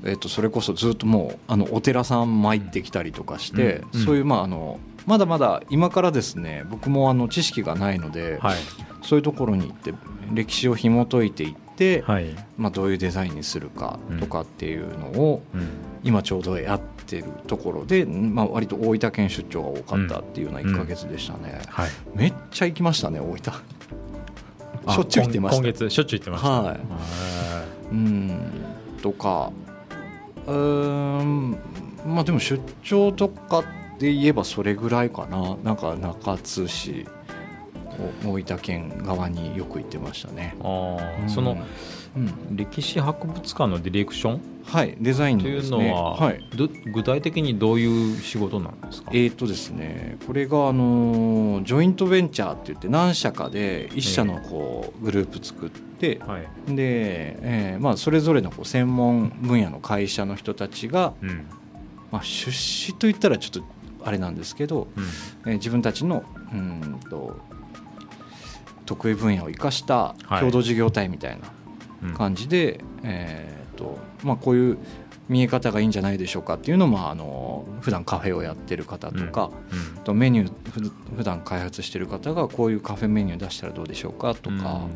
[0.03, 4.05] えー、とそれこそずっともうあのお寺さん参ってきたりとかして、うんうん。
[4.05, 8.57] そういうまああのまだまだ今からですね僕もあの知識がないので、はい。
[9.03, 9.93] そういうところに行って
[10.33, 12.35] 歴史を紐解いていって、はい。
[12.57, 15.67] まあ、どういうデザインにするかとかっていうのをうん。
[16.05, 21.89] 今ちょうどやってるところで、まあ、割と大分県出張が多かったっていうような1ヶ月でしたね、はい。
[22.13, 23.41] めっちゃ行きましたね大分。
[23.47, 23.61] あ
[24.87, 25.57] しょっちゅう行ってました。
[25.57, 26.49] 今今月しょっちゅう行ってました。
[26.49, 26.79] はい。
[27.91, 28.51] うん
[29.01, 29.51] とか。
[30.47, 30.53] うー
[31.23, 31.57] ん
[32.05, 33.63] まあでも出張とか
[33.97, 35.57] で言えばそれぐらいかな。
[35.63, 37.07] なんか中津市。
[37.07, 37.24] お
[38.23, 41.57] 大分県側によく行ってましたね、あーうんその
[42.15, 44.41] うん、歴史博物館のディレクション？
[44.63, 46.49] はいデザインというのは、はい。
[46.55, 49.11] ど具体的にどういう仕事なんですか？
[49.13, 56.41] えーとですね、これがあのジョイントベンチャーって言って何社かで一社のこうグループ作って、はい。
[56.73, 61.47] で、えーまあ、それぞれのこう専門分野の会社の人たちが、うん。
[62.11, 65.51] まあ、出資といったらちょっとあれなんですけど、うん。
[65.51, 67.37] えー自分たちのうんと
[68.85, 70.39] 得意分野を生かしたはい。
[70.39, 71.39] 共同事業体みたい
[72.03, 72.11] うん。
[72.11, 74.77] な感じで、えーとまあ、こういう
[75.27, 79.49] 見え方がいいんじゃないでしょうかっていうのを、まあ、あの普段カフェをやってる方とか、
[79.95, 80.03] うん。
[80.03, 84.91] とメニューふ普段開発してる方がこういうカフェメニュー出したらどうでしょうかとか、うんうんうん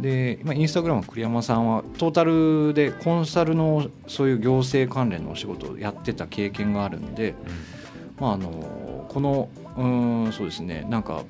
[0.00, 7.34] で、まあ、インスタグラム栗山さんはトータルでコンサルのそういう行政関連のお仕事をやってた経験があるんで、
[8.18, 11.22] まあ、あのこのうーんそうですねなんか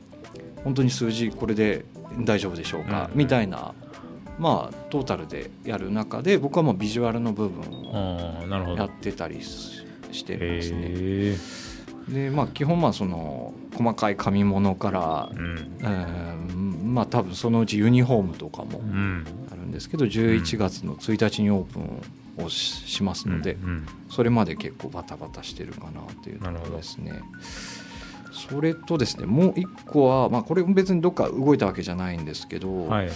[0.66, 1.84] 本当に数字これで
[2.18, 3.18] 大丈夫でしょうか、うん。
[3.18, 3.72] みたいな、
[4.36, 11.36] まあ、トータルでやる中で僕はもうビジュアルの部分をやってたりししてますね。
[12.08, 15.78] でまあ基本まあその細かい紙物から、うん。
[15.82, 16.36] えー
[16.96, 19.24] まあ多分そのうちユニフォームとかもうん。
[19.52, 23.68] あるんですけど11月の1日にオープンをししますので、うん。
[23.68, 23.86] うん。
[24.10, 27.12] それまで結構バタバタしてるかなというところですね。
[28.48, 33.10] それとですねもう一個は、まあ、これも別にどっか動いたわけじゃないんですけど、はい、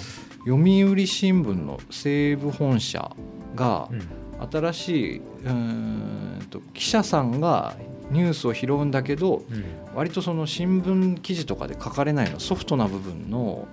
[0.46, 3.10] 読売新聞の西部本社
[3.54, 4.02] がうん。
[4.50, 7.76] 新しいうーんと記者さんが
[8.10, 9.64] ニュースを拾うんだけどうん。
[9.94, 13.68] 割とその新聞記事とかで書かれないのソフトな部分の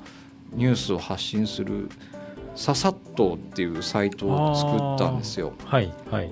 [0.51, 1.89] ニュースを発信する
[2.55, 5.53] ささっとっていうサイトを作ったんですよ。
[5.63, 6.29] はいはい。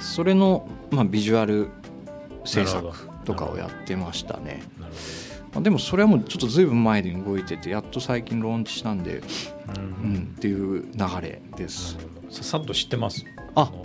[0.00, 1.68] それの、まあ、ビジュアル
[2.44, 4.62] 制作とかをやってましたね。
[5.52, 9.22] まあ、でもそれはもうちょっとずいぶん前に動いててやっと最近ローンチしたんで、
[9.76, 10.10] うん。
[10.10, 11.96] うん、っていう流れです。
[12.30, 13.24] ささっと知ってます。
[13.54, 13.64] あ。
[13.64, 13.84] の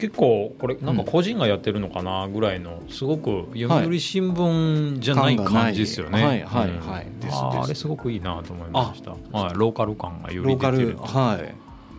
[0.00, 6.24] 結構これなんか個人がやってるのかなぐらいのすごく読売新聞じゃない感じですよね。
[6.24, 6.80] はいはいうん。
[6.80, 9.10] はいあれすごくいいなと思いました。
[9.10, 11.54] はい、ローカル感がよりローカ出てるルはい。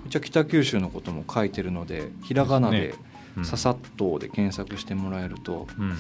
[0.08, 2.96] 一応北九州のことも書いてるのでひらがなで
[3.38, 5.96] うん「ささっと」で検索してもらえるとうん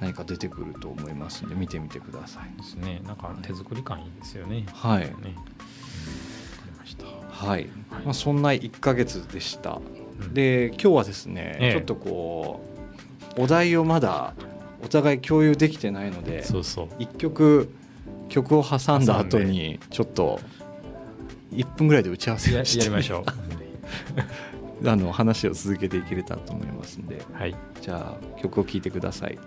[0.00, 3.00] 何か出てくると思いますんで見てみてくださいですね。
[3.06, 4.66] なんか手作り感いいですよね。
[4.72, 5.06] はいね。
[5.06, 5.32] うんわか
[6.66, 7.06] りました。
[7.30, 7.66] はい、
[8.04, 9.80] まあ、そんな1ヶ月でした
[10.20, 12.60] うんで今日はですね、ええちょっとこ
[13.36, 14.34] うお題をまだ
[14.82, 16.86] お互い共有できてないのでそうそう。
[16.98, 17.70] 1曲
[18.28, 20.40] 曲を挟んだ後にちょっと
[21.52, 23.24] 1分ぐらいで打ち合わせややをしてりましょう。
[24.84, 27.54] あの話を続けていけれたらと思いますんではい。
[27.80, 29.38] じゃあ曲を聴いてください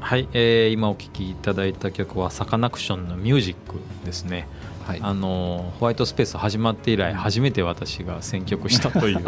[0.00, 4.48] はい、えー今お聴きいただいた曲はサカナクションのミュージックですね。
[4.84, 9.20] はいあのホワイトスペース始まって以来初めて私が選曲したという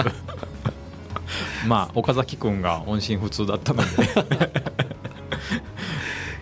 [1.69, 4.70] まあ岡崎君が音信不通だったので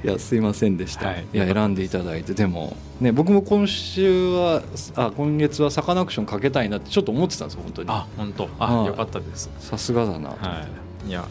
[0.05, 1.27] いやすいませんでした、はい。
[1.33, 4.63] い、や選んでいただいてでもね僕も今週は
[4.95, 7.89] あ今月はサカナクションかけたいなってちょっと思ってたんですよ本当に。
[7.91, 8.49] あ本当。
[8.59, 8.87] あ、はい。
[8.87, 9.51] よかったです。
[9.59, 10.31] さすがだな。
[10.31, 10.67] は
[11.05, 11.09] い。
[11.09, 11.29] いやもう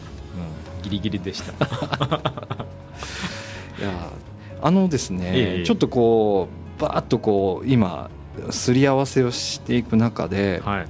[0.82, 1.52] ギリギリでした。
[3.78, 4.10] いや
[4.60, 8.10] あのですね、ええちょっとこうバーッとこう今
[8.50, 10.86] すり合わせをしていく中で、はい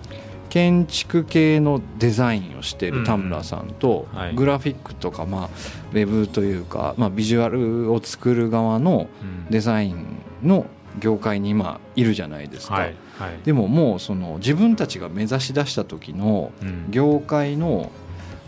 [0.48, 5.48] 建築系のデザインをしている田村さんと、グラフィックとか、まあ、
[5.92, 9.46] ウェブというか、まあ、ビジュアルを作る側のうん。
[9.50, 10.66] デザインの
[10.98, 12.94] 業界に今いるじゃないですか、はい。
[13.18, 13.38] はい。
[13.44, 16.90] でももうその自分たちが目指し出した時のうん。
[16.90, 17.90] 業界の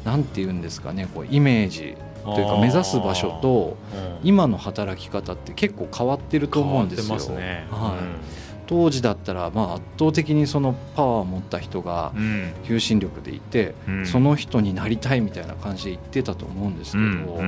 [0.05, 4.29] なんて言うんですかねこうイメージというか目指す場所とうん。
[4.29, 7.17] 今の働き方って結構変わってると思うんですよ。
[7.17, 7.67] 変わってますね。
[7.71, 12.53] はい当時だったらまあ圧倒的にそのパワーを持った人がうん。
[12.65, 14.07] 求心力でいて、うん。
[14.07, 17.41] その人になりたいみたいな感じで言ってたと思うんですけど、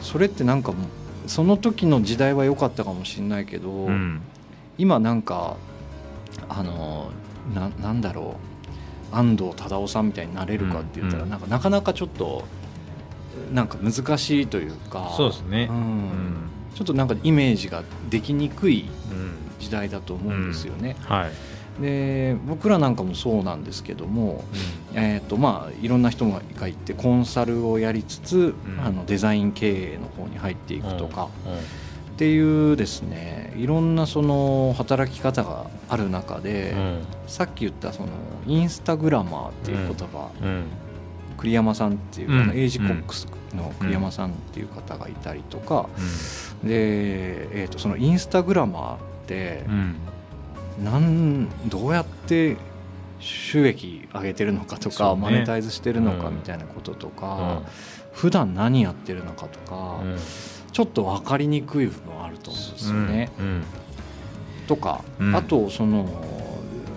[0.00, 4.20] それってなんかもうその時の時代は良かったかもしれないけど、うん。
[4.78, 5.56] 今なんか
[6.48, 7.10] あの
[7.52, 8.36] ななんだろ
[9.12, 11.30] う安藤忠雄さんみたいになれるかって言ったら、うん。
[11.30, 12.44] なんかなかなかちょっと
[13.52, 15.66] なんか難しいというかそうですね。
[15.68, 15.76] うん。
[15.76, 16.34] うん。
[16.76, 20.96] ちょっとなんかイメージができにくいうん時代だと思うんですよね。
[21.00, 21.30] はい。
[21.80, 24.44] で僕らなんかもそうなんですけども、
[24.92, 28.80] えーとまあ、いろんな人がいてコンサルをやりつつ、うん。
[28.84, 31.52] あのデザイン経営の方に入っていくとか、うん。
[31.52, 31.58] うん。
[31.58, 31.62] っ
[32.16, 36.74] ていうですねいろんなその働き方がある中で、
[37.26, 38.08] さっき言ったその
[38.46, 40.48] インスタグラマーっていう言葉、うん。
[40.48, 40.64] うん。
[41.38, 42.40] 栗山さんっていう、うん。
[42.42, 45.88] あのエイジコックスの栗山さんっていう方がいたりとか、
[46.62, 49.96] で、えー、とそのインスタグラマーうん。
[50.84, 52.56] なんどうやって
[53.18, 55.20] 収益上げてるのかとか、ね。
[55.20, 56.36] マネタイズしてるのかうん。
[56.36, 57.62] みたいなこととか、
[58.12, 60.18] 普段何やってるのかとか、うん。
[60.72, 63.30] ちょっと分かりにくい部分あると思うんですよね。
[63.38, 63.64] うん。
[64.66, 65.36] とか、うん。
[65.36, 66.08] あとその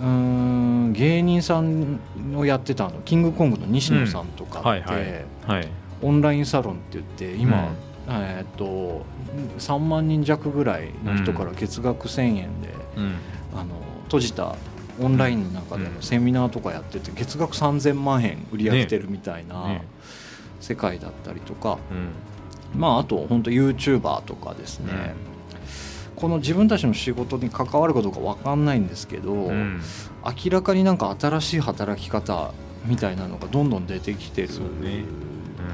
[0.02, 2.00] うーん芸人さん
[2.36, 5.26] をやってたあのキングコングの西野さんとかって、はいはい。
[5.48, 5.68] はい。
[6.02, 7.70] オンラインサロンって言って今、
[8.08, 9.06] えーっと
[9.58, 13.16] 3万人弱ぐらいの人から月額1000円で、うん。
[13.54, 14.56] あの閉じた
[15.00, 19.86] オンラインの中でのセミナーとかやってて月額3000万円売り上げてるみたいなね。
[20.62, 22.80] 世界だったりとか、うん。
[22.80, 25.14] まああと本当 YouTuber とかですね、
[26.16, 29.82] この自分たちの仕事に関わることか分かんないんですけど、うん。
[30.24, 32.52] 明らかになんか新しい働き方
[32.86, 34.50] みたいなのがどんどん出てきてる、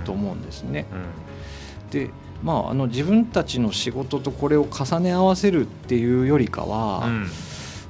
[0.03, 0.85] と思うんですね。
[0.91, 1.89] うん。
[1.91, 2.09] で
[2.43, 7.27] まあ、あの自分たちの仕事とこれを重ね合わせるっていうよりかは、うん。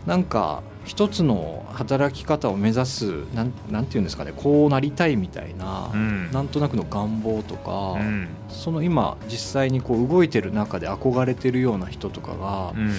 [0.05, 6.31] なんか一つの働き方を目指すなんなんていうんですかねこうなりたいみたいな、うん。
[6.31, 8.27] なんとなくの願望とか、うん。
[8.49, 12.93] その今実際にこう動いてる中で憧れてるような人とかがうん。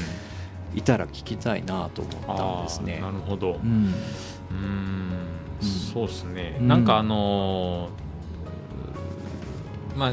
[0.75, 3.01] いたら聞きたいなと思ったんですね。
[3.01, 3.61] なるほど。
[3.63, 3.93] うん。
[5.61, 6.69] そうですね、うん。
[6.69, 10.13] なんかあのーまあ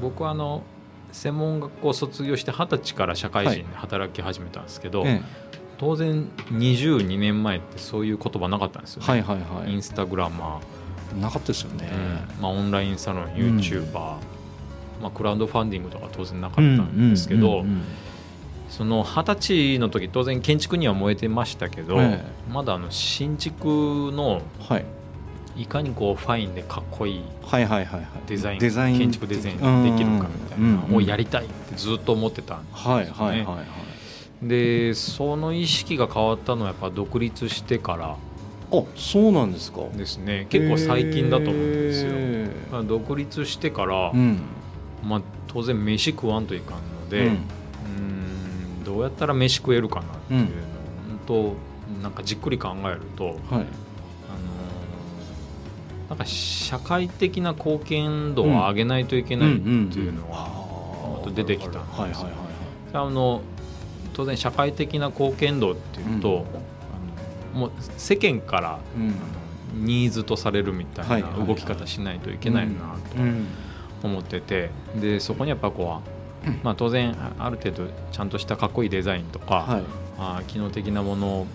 [0.00, 0.62] 僕はあの
[1.12, 5.22] 専門学校を卒業して二十歳から社会人で働き始めたんですけど、え
[5.78, 9.72] 当然22年前ってそういう言葉なかったんですよね、えはいはいはい。
[9.72, 10.60] インスタグラマ
[11.20, 11.88] なかったですよね。
[11.90, 12.42] ー、うん。
[12.42, 14.18] まあ、オンラインサロン YouTuber、ま
[15.04, 17.82] あ、クラウドファンディングとか当然なかったんですけど、うんうんうん
[18.68, 24.82] その二十歳の時当然建築には燃えてましたけど、えまだあの新築のは
[25.58, 28.08] いいかにこうファインでかっこいいはいはいはいはい。
[28.28, 28.98] デザインデザイン。
[28.98, 29.62] 建築デザインで
[30.04, 34.48] きるかみたいなうんをやりたいってずっと思ってたんはいはいはいはい。
[34.48, 38.16] でその意識が変わったのはやっぱ独立してから
[38.70, 39.80] あそうなんですか。
[39.96, 40.46] ですね。
[40.50, 44.40] 結構最近だと思うんですよ、へまあ独立してから、ーうん。
[45.02, 47.30] まあ、当然飯食わんといかんので、ううん。
[47.30, 50.48] ーんどうやったら飯食えるかなっていうのを、
[51.26, 51.56] 本
[51.96, 53.36] 当なんかじっくり考えると、はい。
[53.50, 53.64] あのー
[56.08, 62.32] なんか社会的な貢献度を上げないといけないっていうのは、出てきたんですはいはいはい
[62.94, 63.42] あの
[64.14, 66.46] 当然社会的な貢献度っていうと、
[67.54, 69.14] あのもう世間からうん。
[69.74, 73.46] ニーズとされるみたはいな動き方しないといけないなうん。
[74.00, 76.00] と思っててでそこにやっぱこ
[76.46, 79.82] う、まあ、当然ある程度ちゃんとしたかっこいいデザインとか、はい。
[80.18, 81.46] あー機能的なもの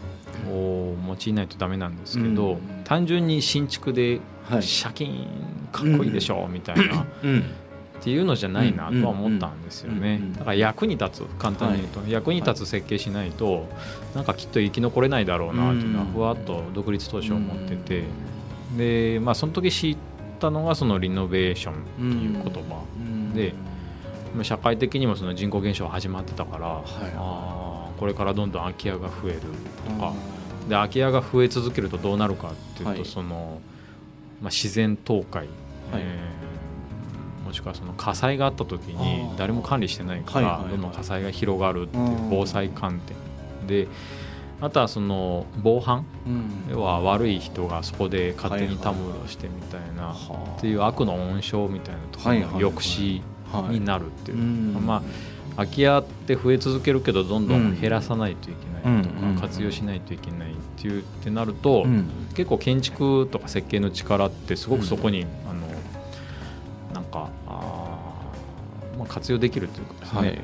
[0.50, 2.60] を用いないとダメなんですけど、うん。
[2.86, 4.22] 単純に新築ではい
[4.62, 7.06] シャキーンかっこいいでしょみたいな。
[7.24, 7.40] うん。
[7.40, 10.20] っていうのじゃないなとは思ったんですよね。
[10.34, 13.70] だから役に立つ簡単に言うと、役に立つ設計しないと
[14.14, 16.12] なんかきっと生き残れないだろうなっていうのはうん。
[16.12, 18.04] ふわっと独立当初思ってて。
[18.78, 19.98] でまあその時知っ
[20.40, 22.84] たのがそのリノベーションっていう言葉。
[22.98, 23.34] うん。
[23.34, 23.54] で
[24.36, 27.14] まあ社会的にもその人口減少始まってたから、い。
[27.16, 29.40] あーこれからどんどん空き家が増える
[29.88, 30.12] とか。
[30.68, 33.06] で空き家が増え続けるとどうなるかっていうと、はい。
[33.06, 33.62] その
[34.44, 35.48] まあ、自然倒壊、はい。
[35.96, 36.34] えー
[37.46, 42.30] もしくはその火災があった時に誰も管理してないから、どんどん火災が広がるっていううん。
[42.32, 43.88] 防災観点で
[44.60, 46.50] あとはその防犯うん。
[46.72, 50.16] 要は悪い人がそこで勝手にたむろしてみたいな、は
[50.56, 50.58] あ。
[50.58, 55.02] っていう悪の温床みたいなところの抑止はいになるっていう、うんまあ
[55.56, 62.06] 空き家って増え続けるけどどんどん減らさないといけないとか、うん活用しないといけないっていうってなると、うん。
[62.34, 65.68] 結構建築とか設計の力ってすごくそこに、あの
[66.94, 70.40] なんかあー、まあ、活用できるというかですね、はい。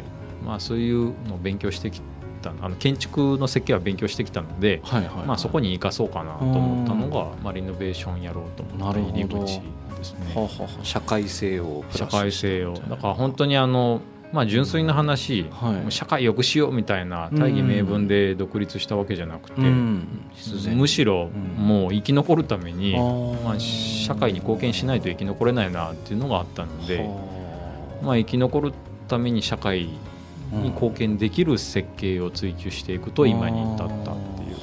[0.45, 2.01] まあ、そういうのを勉強してき
[2.41, 5.25] たあの建築の設計は勉強してきたので、はいはいはい。
[5.27, 9.61] まあ、そこに生かそうかなと思ったのが、まあ、リノベーションやろうと思った入り口
[9.97, 10.49] ですね。
[10.83, 12.73] 社会性をプ社会性を。
[12.73, 15.91] だから本当にあの、まあ、純粋な話、はい。
[15.91, 22.95] 社会良くしようみたいな大義名分で独立したわけじゃなくて、むしろうんもう生き残るために、
[23.43, 28.73] まあ、社会に貢献しないと生き残れないなっていうのがあったので、はまあ、生き残る
[29.07, 29.89] ために社会
[30.51, 34.55] あに貢献できる設計を追求していくと今に至ったっていう。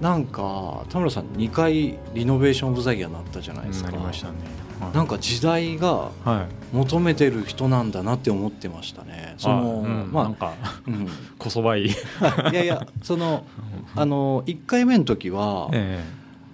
[0.00, 3.90] なんか田村さん2回リノベーションオブザイヤーになったじゃないですか。
[3.90, 4.34] なりましたね。
[4.80, 4.96] はい。
[4.96, 9.34] なんか時代がはい、求めてる人なんだなって思ってましたね。
[9.38, 10.12] そのあうん。
[10.12, 11.86] まなんかあ、うん、 こそばい。
[11.86, 11.90] い。
[12.52, 13.44] いやいやその
[13.94, 16.04] あの1回目の時はえ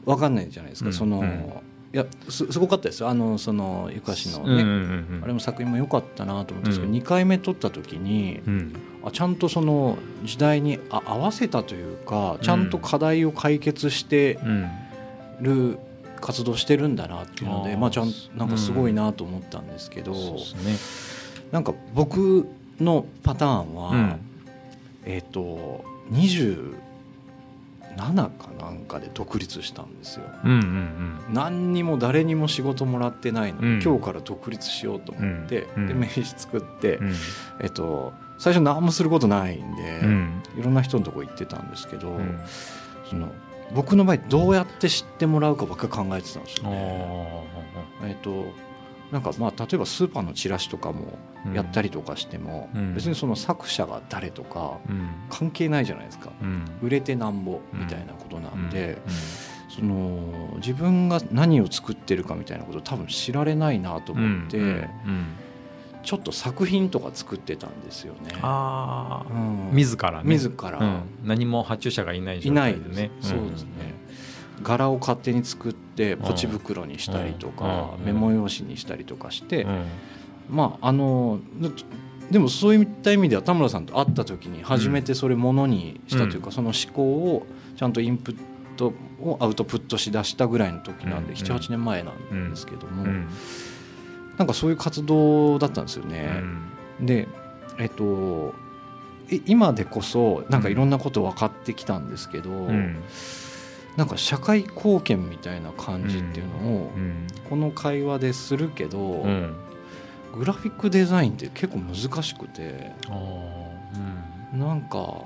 [0.04, 0.94] 分かんないじゃないですか、うん。
[0.94, 1.26] その、うん。
[1.92, 3.08] いやすすごかったですよ。
[3.08, 5.20] あのそのゆかしのね、えうんうんうん。
[5.22, 6.98] あれも作品も良かったなと思ったんですけど、うん。
[6.98, 8.72] 2回目撮った時にうん。
[9.04, 14.68] あちゃんとその時代にあ合わせたというかちゃんと課題を解決してうん。
[15.40, 15.78] る
[16.20, 21.46] 活動してるんだなっていうのでまあ、ちゃんなんかすごいなと思ったんですけど、そうですね。
[21.52, 22.46] なんか僕
[22.80, 24.20] のパターンは、うん。
[25.04, 26.74] えっ、と27
[28.14, 30.24] かなんかで独立したんですよ。
[30.44, 33.82] うんうん何にも誰にも仕事もらってないのに、うん。
[33.82, 35.88] 今日から独立しようと思って、うん。
[35.88, 37.14] で名刺作って、うん。
[37.62, 40.42] えっと最初何もすることないんで、うん。
[40.58, 42.38] いろんな人のとこ行ってたんですけど、うん。
[43.08, 43.28] その
[43.74, 47.44] 僕の場合どうやって知ってもらうかばっかり考えてたんですよあね。
[48.02, 48.08] ー。
[48.08, 48.46] えっと
[49.12, 51.18] なんかまあ例えばスーパーのチラシとかも
[51.54, 52.94] やったりとかしても、うん。
[52.94, 55.08] 別にその作者が誰とかうん。
[55.30, 56.32] 関係ないじゃないですか。
[56.40, 56.64] うん。
[56.82, 59.12] 売れてなんぼみたいなことなんで、うん。
[59.68, 64.88] その自分が何を作ってるかみたいなことを多分知られないなと思って、
[66.06, 68.30] ちょっと作品とか作ってたんですよね。
[68.40, 69.74] ああうん。
[69.74, 70.24] 自らね。
[70.24, 72.74] 自ら、うん、何も発注者がいない状いない。
[72.74, 73.68] 態でねです、そうですね、
[74.62, 78.04] 柄を勝手に作ってポチ袋にしたりとか、うん。
[78.06, 79.84] メモ用紙にしたりとかして、うん。
[80.48, 81.40] まああの
[82.30, 87.46] でもそういった意味では田村さんと会った時に初めてそれものにしたというか、その思考を
[87.76, 88.36] ちゃんとインプッ
[88.76, 91.38] トをアウトプットしだしたぐらいの時なんで、うん。
[91.38, 93.26] 78年前なんですけども、うん
[94.38, 96.42] なんかそういう活動だったんですよね。
[97.00, 97.28] で
[97.78, 98.54] えっと
[99.30, 103.02] い今でこそなんかいろんなこと分かってきたんですけど、うん。
[103.96, 107.26] なんか社会貢献みたいな感じっていうのをうん。
[107.48, 109.54] この会話でするけど、うん。
[110.38, 114.56] グラフィックデザインって結構難しくてあー。
[114.56, 115.24] なんか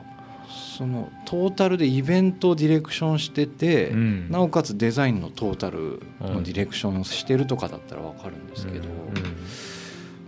[0.51, 3.99] そのトータルでイベントをディレクションしてて、うん。
[3.99, 8.89] うんなおかつデザインのトータルのディレクションをしてるとかだったら分かるんですけど、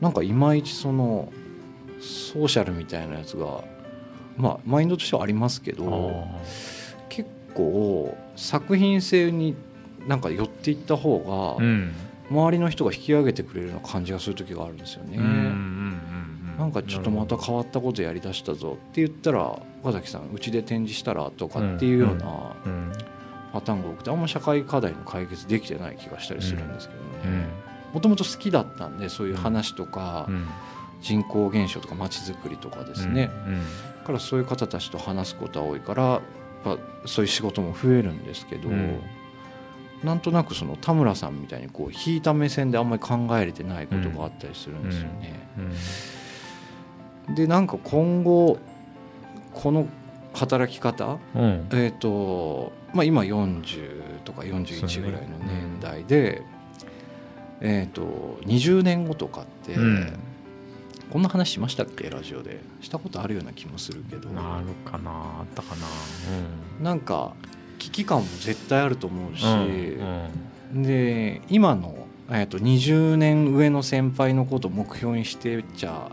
[0.01, 1.33] なんかいまいちその
[2.01, 3.63] ソーシャルみたいなやつが
[4.37, 6.27] まあマインドとしてはありますけうんど
[7.09, 9.55] 結構作品性に
[10.07, 11.65] なんか寄っていった方が
[12.31, 15.19] 周りの人が引き上げてくれるような感じがする時があるんですよね。
[15.19, 15.82] うんうんうん
[16.59, 22.93] なんかちょっとまた変わったことやりだしたぞって言ったら岡崎さんうちで展示したらとかっていうようなうん。
[23.53, 27.41] パターンが多くてあんま社会課題の解決できてない気がしたりするんですけどうん。
[27.41, 27.49] ね
[27.93, 30.49] もともと好きだったんでそういう話とかうん。
[31.01, 33.29] 人口減少とか街づくりとかですね。
[33.47, 33.61] うん。
[33.99, 36.21] だからそういう方たちと話すことは多いからやっ
[36.65, 39.01] ぱそういう仕事も増えるんですけどうん。
[40.05, 45.49] なんとなくその田村さんみたいにこう引いた目線であんまり考えれてないことがあったりするんですよね。
[45.59, 45.73] うん
[47.29, 48.59] でなんか今後
[49.55, 49.87] この
[50.35, 51.69] 働き方うん。
[51.73, 56.43] えーとまあ、今40とか41ぐらいの年代で、
[57.61, 60.13] えー、と20年後とかって、うん。
[61.11, 62.09] こんな話しましたっけ？
[62.09, 62.61] ラジオで。
[62.81, 64.29] したことあるような気もするけど。
[64.31, 65.87] なるかなあったかな。
[66.83, 67.35] なんか
[67.79, 69.49] 危機感も絶対あると思うし、う
[70.79, 76.11] んで今の、えー、と20年上の先輩のことを目標にしてっちゃ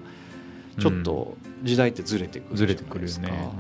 [0.80, 3.10] ちょっと時代ってずれてくるずれてくる。
[3.10, 3.52] よね。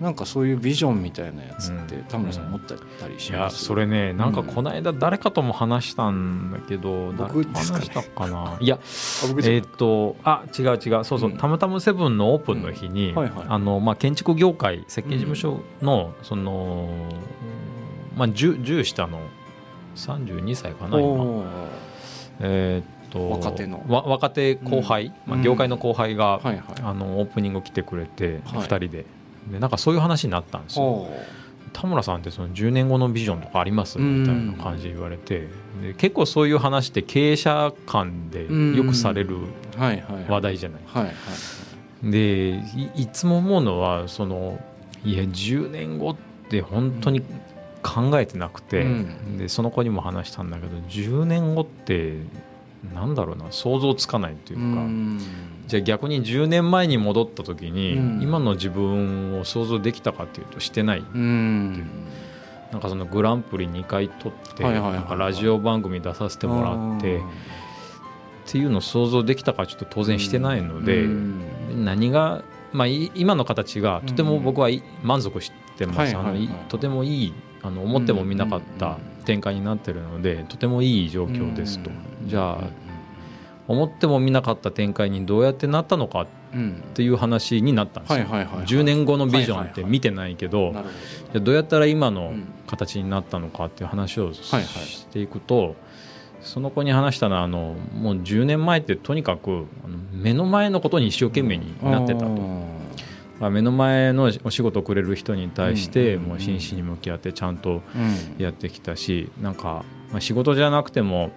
[0.00, 2.04] なんかそういうビジョンみたいなやつって、うん。
[2.04, 8.56] 田村さん持ってたりしいやますそれねなんかこの間誰かとも話したんだけど、僕誰とで話したかな？
[8.62, 8.78] いや
[9.42, 11.04] えっ、とあ違う違う。
[11.04, 11.36] そうそう、うん。
[11.36, 16.88] たまたまセブンのオープンの日に、あのまあ、建築業界設計事務所の、その、
[18.16, 19.20] まあ、10, 10下の
[19.96, 21.44] 32歳かな今。
[22.40, 23.84] えーっと若手の。
[23.88, 26.40] わ若手後輩、まあ、うん業界の後輩が、
[26.82, 28.60] あのオープニング来てくれて、はい。
[28.60, 29.06] 2人で。
[29.50, 30.84] でなんかそういう話になったんですよ。
[30.84, 31.10] お
[31.72, 33.98] 田村さんってその10年後のビジョンとかあります？
[33.98, 34.22] うん。
[34.22, 35.48] みたいな感じで言われて。
[35.82, 38.46] で結構そういう話って経営者間で
[38.76, 39.36] よくされる
[40.28, 40.80] 話題じゃない？
[40.86, 41.14] はいはい
[42.10, 44.58] でいいつも思うのはその
[45.04, 46.16] いや10年後っ
[46.48, 47.22] て本当に
[47.82, 49.38] 考えてなくて、うん。
[49.38, 52.14] でその子にも話したんだけど10年後って
[52.94, 54.62] なんだろうな想像つかないというか。
[54.82, 55.20] ん。
[55.66, 58.22] じゃあ逆に10年前に戻った時に、うん。
[58.22, 61.18] 今の自分を想像できたかっていうとしてないう。
[61.18, 61.86] ん。
[62.72, 67.20] なんかそのグランプリ2回取ってなんかラジオ番組出させてもらってっ
[68.50, 71.84] ていうのを想像できたかちょっと当然してないのでうん。
[71.84, 76.14] 何が、まあ、い今の形がとても僕はい満足してます、
[76.68, 78.98] とてもいいあの思ってもみなかった
[79.28, 81.90] 展開になってるのでとてもいい状況ですと。
[81.90, 82.28] うん。
[82.28, 82.70] じゃあ
[83.66, 86.82] 思ってもみなかった展開にどうやってなったのかっうん。
[86.94, 88.64] ていう話になったんですよ、はいはいはいはい。
[88.64, 90.82] 10年後のビジョンって見てないけど、じゃ
[91.36, 92.44] あどうやったら今のうん。
[92.66, 95.12] 形になったのかっていう話をし,、はいはい。
[95.12, 95.74] ていくと
[96.40, 99.66] その子に話したのはあのもう10年前ってとにかく
[100.12, 102.26] 目の前のことに一生懸命になってたと、
[103.40, 106.22] まあ、目の前のお仕事をくれる人に対してうん。
[106.24, 108.42] もう真摯に向き合ってちゃんとうん。
[108.42, 111.30] やってきたしなんか、まあ、仕事じゃなくても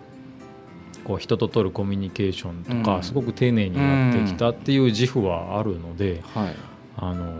[1.04, 3.04] こう人と取るコミュニケーションとか、うん。
[3.04, 6.56] すごく丁寧にやってきたっていう自負はあるので、はい。
[6.98, 7.40] あの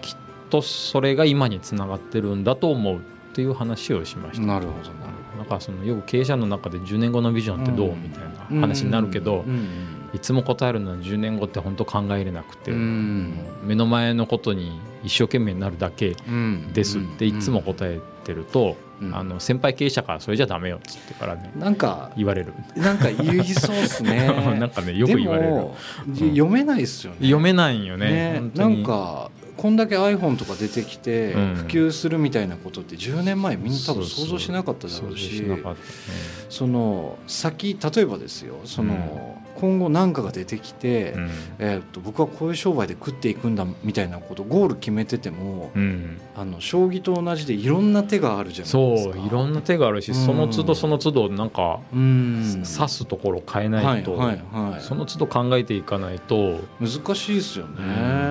[0.00, 0.16] きっ
[0.50, 3.00] とそれが今につながってるんだと思うっ
[3.34, 4.46] ていう話をしました。
[4.46, 4.78] なるほど。
[4.78, 8.02] なるなんかそのよく経営者の中で10年後のビジョンってどう、うん。
[8.02, 8.24] みたい
[8.54, 13.34] な話になるけど、うんいつも答えるのは10年後って本当考えれなくて、うん。
[13.64, 16.72] 目の前のことに一生懸命になるだけうん。
[16.72, 19.14] ですっていつも答えてると、うん。
[19.14, 22.52] あの先輩経営者からそれじゃダメよっつってからねなんか言われる。
[22.76, 24.28] なんか言いそうっすね。
[24.58, 25.48] なんかねよく言われる。
[25.48, 27.18] でも読めないっすよね。
[27.22, 31.54] 読めないんよねねなんかこんだけ iPhone とか出てきてうん。
[31.56, 35.44] 普及するみたいなことって10年前みんな多分想像しなかっただろうし
[36.48, 41.30] その先例えばですよその、今後何かが出てきて、うん。
[41.58, 46.20] えー、と僕はこういう商売で食っていくんだみたいなことゴール決めてても、うん。
[46.36, 49.18] あの将棋と同じでいろんな手があるじゃないそですか。
[49.22, 50.14] ういろんな手があるし、うん。
[50.16, 52.64] その都度その都度なんかうん。
[52.64, 57.76] 指すところ変えないと、はいはいはい、その都度考えていかないと、難しいですよね、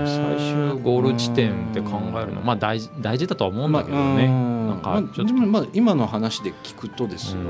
[0.06, 5.02] 最終ゴール地点って考えるのまあ大事大事だとは思うんだけどね、なんか
[5.48, 7.42] まあ今の話で聞くとですよ、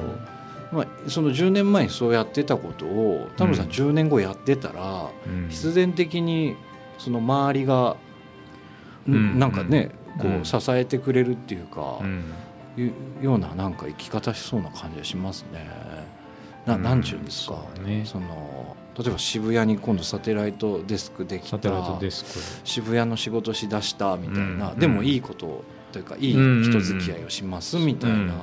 [0.73, 3.71] まあ、その10年前にそうやってたことを田村さんうん。
[3.71, 5.47] 10年後やってたら、うん。
[5.49, 6.55] 必然的に
[6.97, 7.95] その周りが、
[9.07, 9.39] うん。
[9.39, 11.99] なんかね、こう支えてくれるっていうか、
[12.77, 15.69] うようななんか生き方しそうな感じがしますね。
[16.65, 16.83] なうん。
[16.83, 18.03] なんちゅうんですか、そうね。
[18.05, 21.57] その例えば渋谷に今度サテライトデスクできた。
[22.63, 24.79] 渋谷の仕事しだしたみたいな、うん。
[24.79, 28.23] でもいいことというかいい人付き合いをしますみたいな、うん。
[28.23, 28.33] うん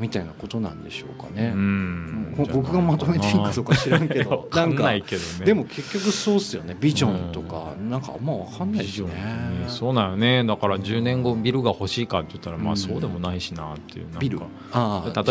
[0.00, 1.52] みたいなことなんでしょうかね。
[1.54, 2.34] うん。
[2.36, 4.30] ほ僕がまとめていいかどうか知らんけど。
[4.32, 5.44] わかんないけどね。
[5.44, 6.74] でも結局そうっすよね。
[6.80, 9.64] ビジョンとか、なんかあんま分かんないですねね。
[9.68, 10.42] そうなのね。
[10.42, 12.72] だから10年後ビルが欲しいかって言ったらまうん。
[12.72, 14.38] あそうでもないしなっていうビル。
[14.38, 14.44] 例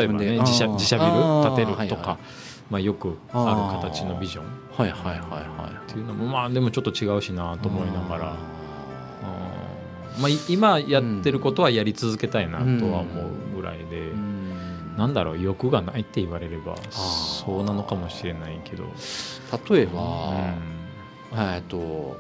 [0.03, 2.17] えばね自社自社ビル建てるとかは
[2.70, 4.43] まあよくある形のビジョン。
[4.78, 5.91] はいはいはいはい。
[5.91, 8.59] ていうのもまあでもちょっと違うしなと思いながら。
[10.20, 13.22] まあい今やってることはやり続けたいなとは思
[13.53, 14.09] うぐらいで
[15.00, 16.91] なんだろう欲がないって言われればー。
[16.91, 18.84] そうなのかもしれないけど。
[19.74, 20.34] 例えば、
[21.56, 22.18] えっと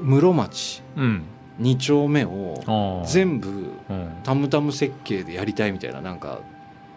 [0.00, 1.22] 室町うん。
[1.60, 3.48] 2丁目を全部
[3.90, 4.12] うん。
[4.24, 6.40] タムタム設計でやりたいみたいななんか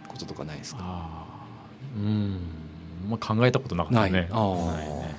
[0.08, 1.10] こととかないですか？
[1.98, 2.40] うん。
[3.10, 4.12] まあ考えたことなかったない。
[4.12, 4.66] ねあー。
[4.74, 5.16] ないね。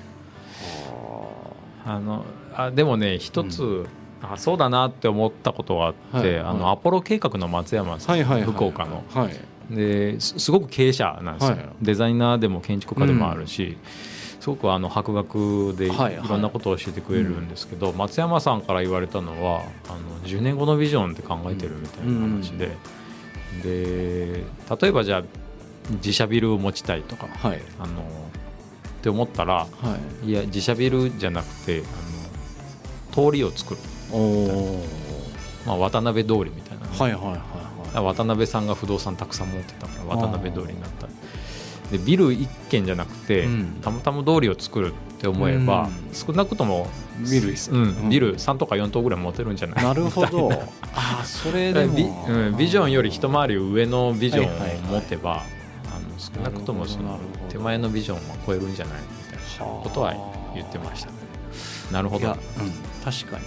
[1.85, 2.25] あの
[2.55, 3.85] あでもね一つ、
[4.23, 8.51] あそうだなって思ったことがあって、はいあのはいアポロ計画の松山さん、はいはいはい。
[8.51, 9.03] 福岡の。
[9.13, 11.69] はいですすごく経営者なんですよ、はい。
[11.81, 13.77] デザイナーでも建築家でもあるし、
[14.39, 16.27] すごくあの博学でいはいはい。
[16.27, 22.77] ろんなことを教えてくれるんですけど、松山さんから言われたのはあの10年後のビジョンって考えてるみたいな話で、
[23.63, 24.43] で
[24.81, 25.23] 例えばじゃあ
[25.93, 27.61] 自社ビルを持ちたいとかはい。
[27.79, 29.67] あのって思ったらは
[30.23, 30.29] い。
[30.29, 31.83] いや自社ビルじゃなくて
[33.13, 33.79] あの通りを作る、
[35.65, 37.39] まあ、渡辺通りみたいな、はいはいはいはい
[38.01, 41.07] 渡辺さんが不動産たくさん持ってたから渡辺通りになった。
[41.91, 43.65] でビル1軒じゃなくて、うん。
[43.81, 46.13] たまたま通りを作るって思えば、うん。
[46.13, 46.87] 少なくとも
[47.29, 49.83] ビルうん、ビル3とか4棟ぐらい持てるんじゃない？
[49.83, 50.51] なるほど。
[50.95, 51.95] ああそれでも。
[51.95, 54.77] ビうん、ビジョンより一回り上のビジョンはいはいはい。
[54.77, 55.43] を持てば、
[55.93, 57.19] あの少なくともその
[57.49, 59.01] 手前のビジョンは超えるんじゃない？
[59.01, 60.15] みたいなことは
[60.55, 61.17] 言ってましたね。
[61.91, 62.29] なるほど。
[62.29, 62.35] うん、
[63.03, 63.45] 確かに、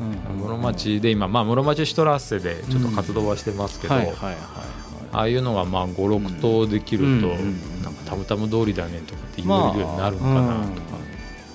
[0.00, 4.00] うん室町で今、まあ、室町シュトラッセでちょっと活動はしてますけど、あ
[5.12, 10.98] あいうのがまあ56棟できると、なんかたむたむ通りだねとかって言われるようになるのかなとか、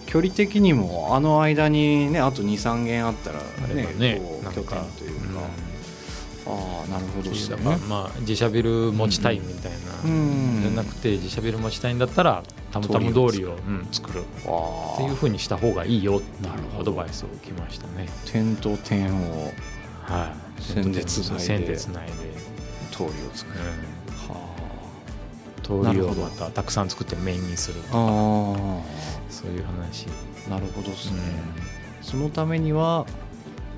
[0.06, 4.64] 距離的にもあの間にねあと23軒あったらねあればねこう拠点
[4.98, 5.29] というか、
[6.50, 10.62] ああなるほどですだねからまあ自社ビル持ちたいみたいな、うん。
[10.62, 14.24] じゃなくて自社ビル持ちたいんだったらたむたむ通りをうん作る。
[14.46, 18.08] あっていうふうにした方がいいよっていうなるほどアドバイスを受けましたね。
[18.26, 19.54] 点と点を
[20.02, 22.50] はい、線でつないで。
[22.92, 24.36] 通りを作る、うん。
[24.36, 24.50] は
[25.62, 28.82] 通りをまたたくさん作ってメインにするああ
[29.30, 30.08] そういう話、
[30.48, 31.20] あなるほどですね、
[32.02, 33.06] うそのためには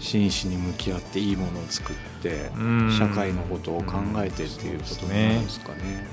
[0.02, 2.92] 真摯に向き合っていいものを作って、ん。
[2.92, 6.06] 社会のことを考えてっていうことなんですかね、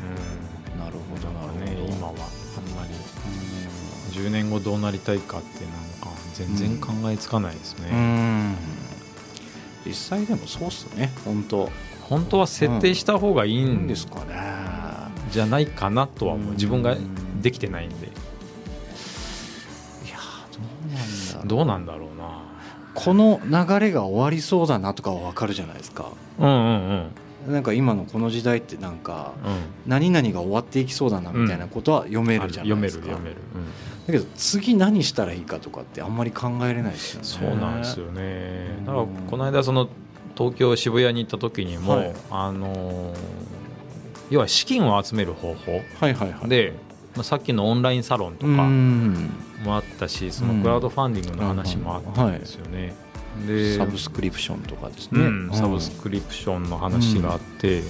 [0.75, 0.81] うん。
[0.81, 1.65] なるほどなるほど。
[1.65, 2.17] ね今はあん
[2.77, 2.95] まり。
[4.13, 5.73] 10年後どうなりたいかってなん
[6.13, 8.57] か全然考えつかないですね、
[9.87, 11.11] 実際でもそうっすね。
[11.25, 11.71] 本当。
[12.03, 14.35] 本当は設定した方がいいんんですかね。
[15.31, 16.49] じゃないかなとは思う。
[16.49, 16.53] うん。
[16.55, 16.97] 自分が
[17.41, 18.07] できてないんで。
[18.07, 18.11] い
[20.11, 21.47] やーどうなんだろう。
[21.47, 22.58] どうなんだろうな
[23.05, 26.07] この流れが終わりそうだなとかは分かるじゃないですか。
[26.39, 27.11] うんうん
[27.47, 27.53] うん。
[27.53, 29.53] なんか今のこの時代ってなんかうん。
[29.87, 33.73] 何々が終わっていきそうだなみたいなことは読めるじゃないですか、読める読める、
[34.07, 37.27] だけど次何したらいいかとかってあんまり考えれないですよね。
[37.27, 38.77] そうなんですよね。
[38.79, 39.89] うんだからこの間その
[40.37, 42.13] 東京渋谷に行った時にも、はい。
[42.31, 43.17] あのー
[44.31, 46.49] 要は資金を集める方法はいはいはい。
[46.49, 46.75] で、
[47.19, 49.31] まあ、さっきのオンラインサロンとうかん。
[49.65, 52.95] もあったしそのクラウドファンディングの話もあったんですよね。
[53.45, 57.83] でサブスクリプションとかですね、うん、サブスクリプションの話があって、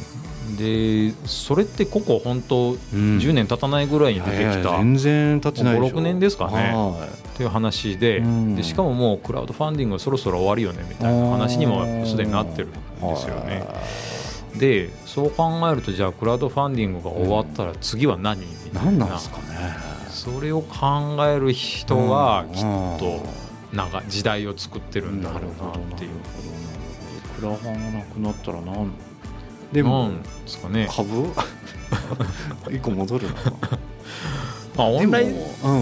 [0.56, 5.96] でそれってここ本当10年経たないぐらいに出てきたっや全然経ってないでしょ。
[5.96, 6.72] 5 6年ですかね。
[6.72, 8.56] はていう話で,、うん。
[8.56, 13.64] でしかももうクラウドファンディングそろそろ終わるよねみたいな話にもすでになってるんですよね。
[14.58, 18.90] でそう考えるとじゃあクラウドファンディングが終わったら次は何みたいな。
[18.90, 19.44] 何なんですかね。
[20.10, 22.98] それを考える人はきっうん。
[22.98, 23.22] と
[23.72, 26.10] なんか時代を作ってるんだろうなっていう。
[27.38, 29.08] クラファンがなくなったらなんで
[29.72, 31.28] でも、ですかね、株？
[32.74, 33.34] 一個戻るな
[34.76, 35.34] まあ、オンライン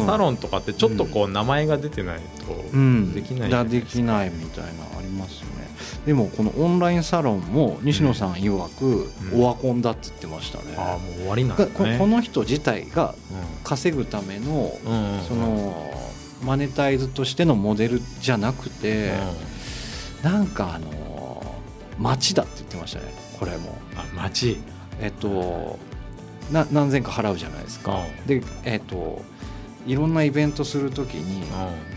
[0.06, 5.55] サロンとかってちょっとこう名前が出てないとうん、できないじゃだでないできないみたいなのありますよね
[6.06, 9.42] でもこのオンラインサロンも西野さん曰く、うん。
[9.42, 11.98] オワコンだって言ってましたね、ああもう終わりなんだこね。
[11.98, 13.14] この人自体が
[13.64, 14.92] 稼ぐための、うん。
[14.92, 15.92] うんうんその
[16.44, 19.14] マネタイズとしてのモデルじゃなくて、
[20.22, 21.56] なんかあの
[21.98, 23.06] 街だって言ってましたね。
[23.40, 23.76] これも。
[23.96, 24.58] あ街。
[25.00, 25.78] えっと
[26.52, 28.26] な何千か払うじゃないですか、うん。
[28.26, 29.22] でえっと
[29.86, 31.42] いろんなイベントするときに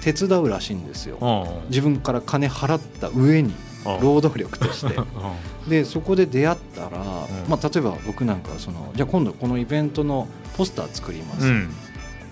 [0.01, 3.49] 手伝うらしいんですよ、うん自分から金払った上に。
[3.49, 4.99] うん労働力として。
[5.67, 6.91] でそこで出会ったら、ん。
[7.47, 10.27] まあ、例えば僕なんかはそのじゃあ今度このイベントの
[10.57, 11.69] ポスター作ります、っうん。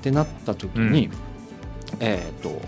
[0.01, 1.09] てなった時に、
[1.99, 2.61] えっ、と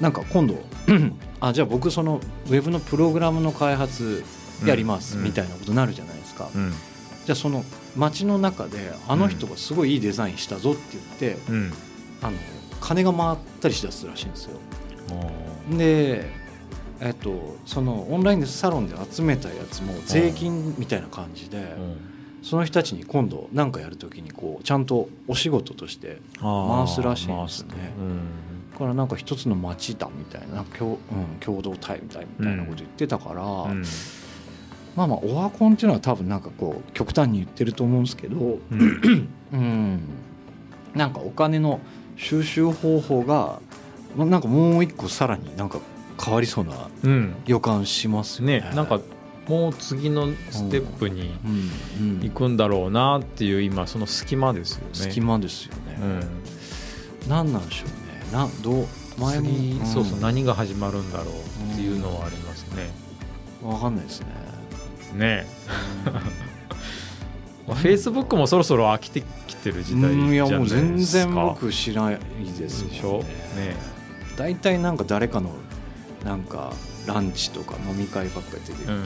[0.00, 0.62] なんか今度
[1.40, 4.24] あじゃあ僕そのウェブのプログラムの開発
[4.64, 5.24] やります、うん。
[5.24, 6.72] みたいなことになるじゃないですか、うん。
[7.24, 7.64] じゃあその
[7.96, 11.72] 街の中であの人がすごいいいデザインしたぞって言って、うん。
[12.22, 12.36] あの
[12.80, 14.58] 金が回ったりしだすらしいんですよ。
[15.70, 16.45] で
[17.00, 21.76] えっとそのオンラインでサロンで集めたやつも税金みたいな感じで、
[22.42, 27.92] その人たちに今度何かやるときにこうちゃんとお仕事として回すらしいんですね。
[28.72, 30.98] だからなんか一つの街だみたいな共,、うん、
[31.40, 33.82] 共同体みたいなこと言ってたから、うん。
[34.94, 39.28] まあまあオワコンっていうのは多分なんかこう極端に言ってると思うんですけど、うん。
[39.52, 40.00] うん、
[40.94, 41.80] なんかお金の
[42.16, 43.60] 収集方法が
[44.14, 45.80] まあなんかもう一個さらになんか
[46.22, 47.34] 変わりそうなうん。
[47.46, 48.60] 予感しますよね。
[48.60, 49.00] ねなんか
[49.48, 52.20] もう次のステップにうんうん。
[52.20, 54.88] 行くんだろうなっていう今その隙間ですよね。
[54.92, 55.98] 隙間ですよね。
[56.00, 56.20] うん。
[57.28, 58.32] 何なんでしょうね。
[58.32, 58.86] などう
[59.18, 62.90] 前も次そうそうな何が始まるんだろうっていうのはありますね。
[63.62, 64.26] わかんないですね。
[65.14, 65.46] ね。
[67.66, 72.18] まあ、フェイスブックもそろそろ飽きてきてる時代じゃうんいやないもう全ですか然僕知らない
[72.58, 73.18] ですもんでしょ。
[73.18, 73.76] ね。
[74.36, 75.50] 大体なんか誰かの
[76.24, 76.72] なんか
[77.06, 79.04] ランチとか飲み会ばっかり出てきて、うんうん。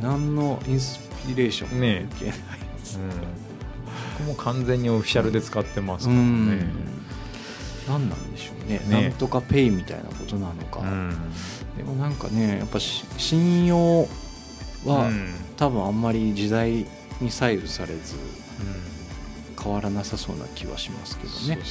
[0.00, 2.36] 何のインスピレーションもね受けない。
[2.78, 3.10] です、うん。
[4.18, 6.58] 僕も完全にオフィシャルで使ってますうからん。
[6.58, 6.66] ね
[7.88, 8.80] 何なんでしょうね。
[8.88, 11.10] ねなんとかペイみたいなことなのか、うん。
[11.76, 14.08] でもなんかねやっぱし信用
[14.84, 15.34] は、うん。
[15.56, 16.86] 多分あんまり時代
[17.20, 18.16] に左右されず
[19.60, 21.56] 変わらなさそうな気はしますけどね。
[21.56, 21.62] ね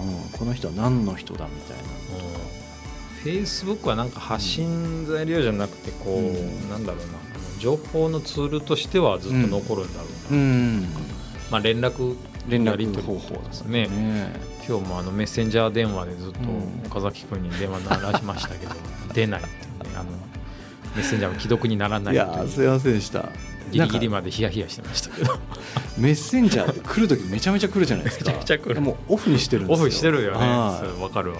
[0.00, 0.28] うんうん。
[0.30, 1.82] この人は何の人だみたいな。
[1.84, 2.59] フェイ
[3.46, 6.70] スブックはなんか発信材料じゃなくてこう、うん。
[6.70, 7.18] なんだろうな
[7.58, 10.80] 情報のツールとしてはずっと残るんだろうな、うん。
[11.50, 12.16] まあ、連絡
[12.48, 13.86] 連絡方法ですね。
[13.86, 14.32] ね。
[14.66, 16.86] 今日もあのメッセンジャー電話でずっとうん。
[16.86, 18.72] 岡崎君に電話鳴らしましたけど、
[19.12, 19.90] 出ないっていうね。
[19.96, 20.04] あの
[20.96, 22.38] メッセンジャーも既読にならないいという。
[22.38, 23.28] やすいませんでした。
[23.70, 25.38] ギリギリまでヒヤヒヤしてましたけど。
[25.98, 28.32] メッセンジャーって来る時めちゃめちゃ来るじゃないですか。
[28.32, 28.74] めちゃくちゃ来る。
[28.74, 29.84] でもオフにしてるんですよ。
[29.84, 30.38] オフしてるよね。
[30.38, 31.34] わかるわかる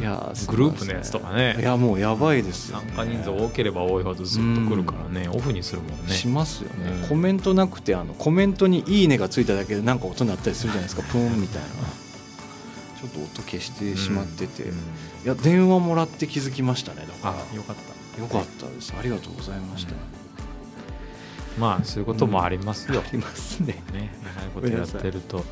[0.00, 1.56] いやすグループのやつとかね。
[1.58, 6.12] いやもうやばいですよ、参加人数多ければ多いほどずっと来るからね、オフにするもんね。
[6.12, 7.08] しますよね、うん。
[7.08, 11.02] コメントなくてあのコメントに「いいね」がついただけでなんか音鳴ったりするじゃないですか。
[11.02, 14.76] プーンみたいなちょっと音消してしまってて、うん。
[14.76, 14.76] い
[15.24, 17.34] や電話もらって気づきましたねだから。
[17.52, 17.94] あよかった。
[18.20, 18.94] よかったです。
[18.98, 19.94] ありがとうございました、
[21.58, 23.82] まあそういうこともありますよ、ありますね。
[23.92, 25.44] ね長いことやってると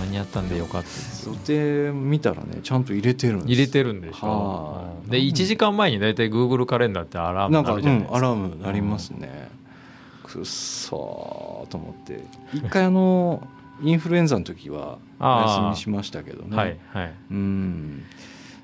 [0.00, 1.28] 間に合ったんでよかったです。
[1.28, 3.48] 予定見たらねちゃんと入れてるんです。
[3.48, 4.94] 入れてるんでしょ。
[5.06, 8.18] で1時間前に大体 Google カレンダーってアラームなるじゃないですか。
[8.18, 9.50] ん、アラームなりますね、
[10.24, 12.24] くっそーと思って。
[12.54, 13.46] 一回あの
[13.82, 16.56] インフルエンザの時はお休みしましたけどね。
[16.56, 17.14] はいはい。
[17.30, 18.04] うん。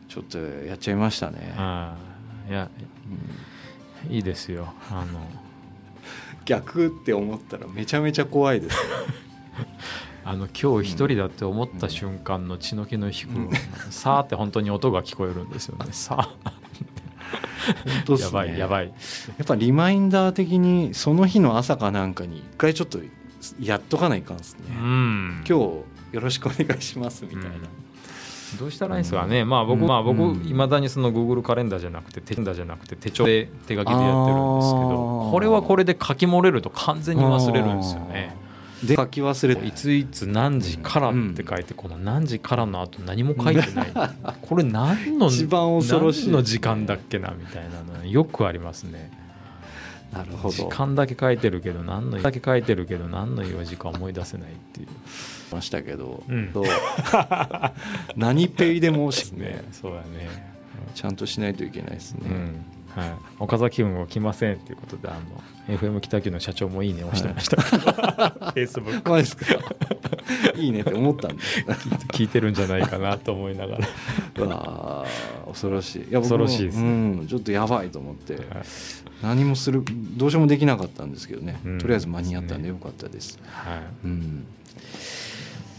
[0.08, 1.52] ちょっとやっちゃいましたね、
[2.48, 2.70] いや
[4.08, 4.14] うん。
[4.14, 4.72] いいですよ。
[4.90, 5.20] あの。
[6.46, 8.76] 逆って思ったらめちゃめちゃ怖いです
[10.28, 13.56] あの今日一人だって思った瞬間の血の気の引く
[13.94, 16.34] 「さー」って本当に音が聞こえるんですよね「さ
[17.84, 18.26] 本当っすね。
[18.26, 18.86] やばいやばい。
[18.86, 18.92] や
[19.44, 22.98] っぱリマインダー的にその日の朝かなんかに一回ちょっと
[23.60, 25.44] やっとかないかんですね、うん。
[25.46, 28.58] 今日よろしくお願いしますみたいな、うん。
[28.58, 30.46] どうしたらいいんですかね、まあ僕、うんまあ僕うん。
[30.46, 38.45] いまだにその Google カレンダーじゃなくて手じゃなくて手帳で手書きでやってるんですけあどーこれはこれで書き漏れると完全に忘れるんですよね
[38.84, 43.92] で書き忘れていついつ何時からって書いてこの何時からの後何も書いてない。
[44.42, 46.26] これ何の一番恐ろしい。
[46.26, 49.10] 何の時間だっけなみたいなのよくありますね。
[50.12, 50.54] なるほど。
[50.54, 54.88] 時間だけ書いてるけど何のだけ書いてるけど何の用事か思い出せないっていう。
[55.52, 56.52] ましたけど、うん。
[58.16, 59.64] 何ペイでもしね。
[59.72, 60.56] そうだね。
[60.94, 62.64] ちゃんとしないといけないですね、うん
[62.96, 65.12] はい、岡崎君は来ませんということであ
[65.68, 67.56] の FM 北九の社長もいいね押してました。
[67.56, 67.84] けど、
[68.56, 69.60] Facebook マジですか？
[70.56, 71.42] いいねって思ったんで
[72.12, 73.88] 聞いてるんじゃないかなと思いながら、
[74.36, 76.02] うわー恐ろしい。
[76.02, 76.84] いや恐ろしいですね。
[76.84, 78.44] うん、ちょっとやばいと思って、はい。
[79.22, 79.82] 何もする
[80.16, 81.78] どうしようもできなかったんですけどね、うん。
[81.78, 83.38] とりあえず間に合ったんでよかったです。
[83.46, 83.82] はい。
[84.04, 84.46] うん。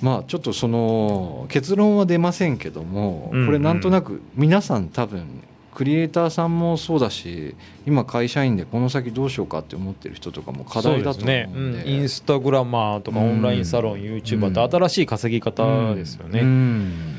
[0.02, 3.46] まあちょっとその結論は出ませんけども、うん。
[3.48, 5.37] これなんとなく皆さん多分
[5.78, 7.56] クリエイターさんもそうだし
[7.86, 11.46] 今会社員でこの先どうしようかって思ってる人とかも課題だと思うんで。
[11.46, 13.30] そうですね、うん、インスタグラマーとかうん。
[13.30, 17.16] オンラインサロン、YouTuber って新しい稼ぎ方ですよね、うん。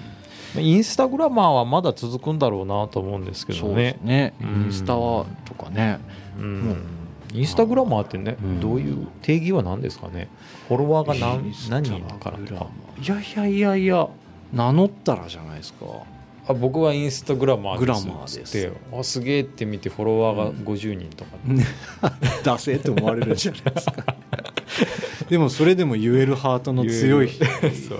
[0.58, 3.96] インスタグラマーはまだ続くんだろうなと思うんですけどね。
[4.02, 4.34] ね。
[4.42, 4.64] うん。
[4.64, 6.00] インスタはとかね。
[6.36, 6.60] うん。
[6.62, 6.76] もう。
[7.34, 8.60] インスタグラマーってね、うん。
[8.60, 10.26] どういう定義は何ですかね？
[10.66, 12.66] フォロワーが何何人からとか。
[13.00, 14.08] いやいやいやいや
[14.52, 15.84] 名乗ったらじゃないですか
[16.48, 17.80] あ僕はインスタグラマーです。
[17.80, 18.72] グラマーです。
[18.92, 21.36] あすげえって見てフォロワーが50人とか、
[22.42, 24.16] ダセって思われるんじゃないですか。
[25.28, 27.74] でもそれでも言えるハートの強い言える。
[27.76, 27.98] そう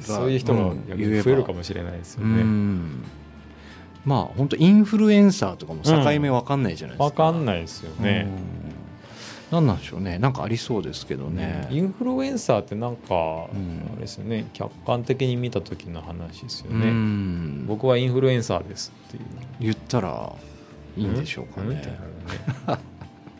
[0.00, 3.02] そういう人がん逆言えばに増えるかもしれないですようね、ん。
[4.04, 8.53] まあ本当インフルエンサーとかも境目わかんないじゃないですか、分かんないですよね、うん、
[9.54, 10.18] なんなんでしょうね。
[10.18, 13.16] なんかありそうですけどね、インフルエンサーってなんか、ん。
[13.16, 13.48] あ
[13.94, 14.48] れですよね。
[14.52, 17.66] 客観的に見た時の話ですようね、ん。
[17.66, 19.22] 僕はインフルエンサーですっていう。
[19.60, 20.32] 言ったら
[20.96, 21.82] いいんでしょうかね。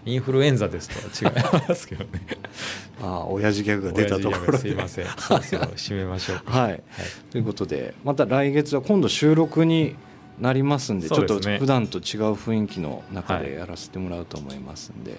[0.07, 2.11] インフルエンザですとは違いますけどね。
[3.03, 5.07] ああ親父ギャグが出たところすいません。
[5.19, 6.61] そろそろ締めましょうか。
[6.61, 6.83] はい、
[7.31, 9.97] ということでまた来月は今度収録に
[10.39, 15.19] なりますんでちょっと普段と違う雰囲気の中でやらせてもらうと思いますんで、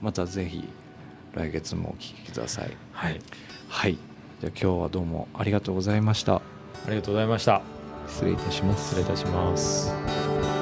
[0.00, 0.68] またぜひ
[1.34, 2.76] 来月もお聞きください。
[2.92, 3.20] はい。
[3.68, 3.98] はい。
[4.40, 6.36] じゃあ今日はどうもありがとうございました。
[6.36, 6.42] あ
[6.88, 7.62] りがとうございました。
[8.08, 8.94] 失礼いたします。
[8.94, 10.55] 失礼いたします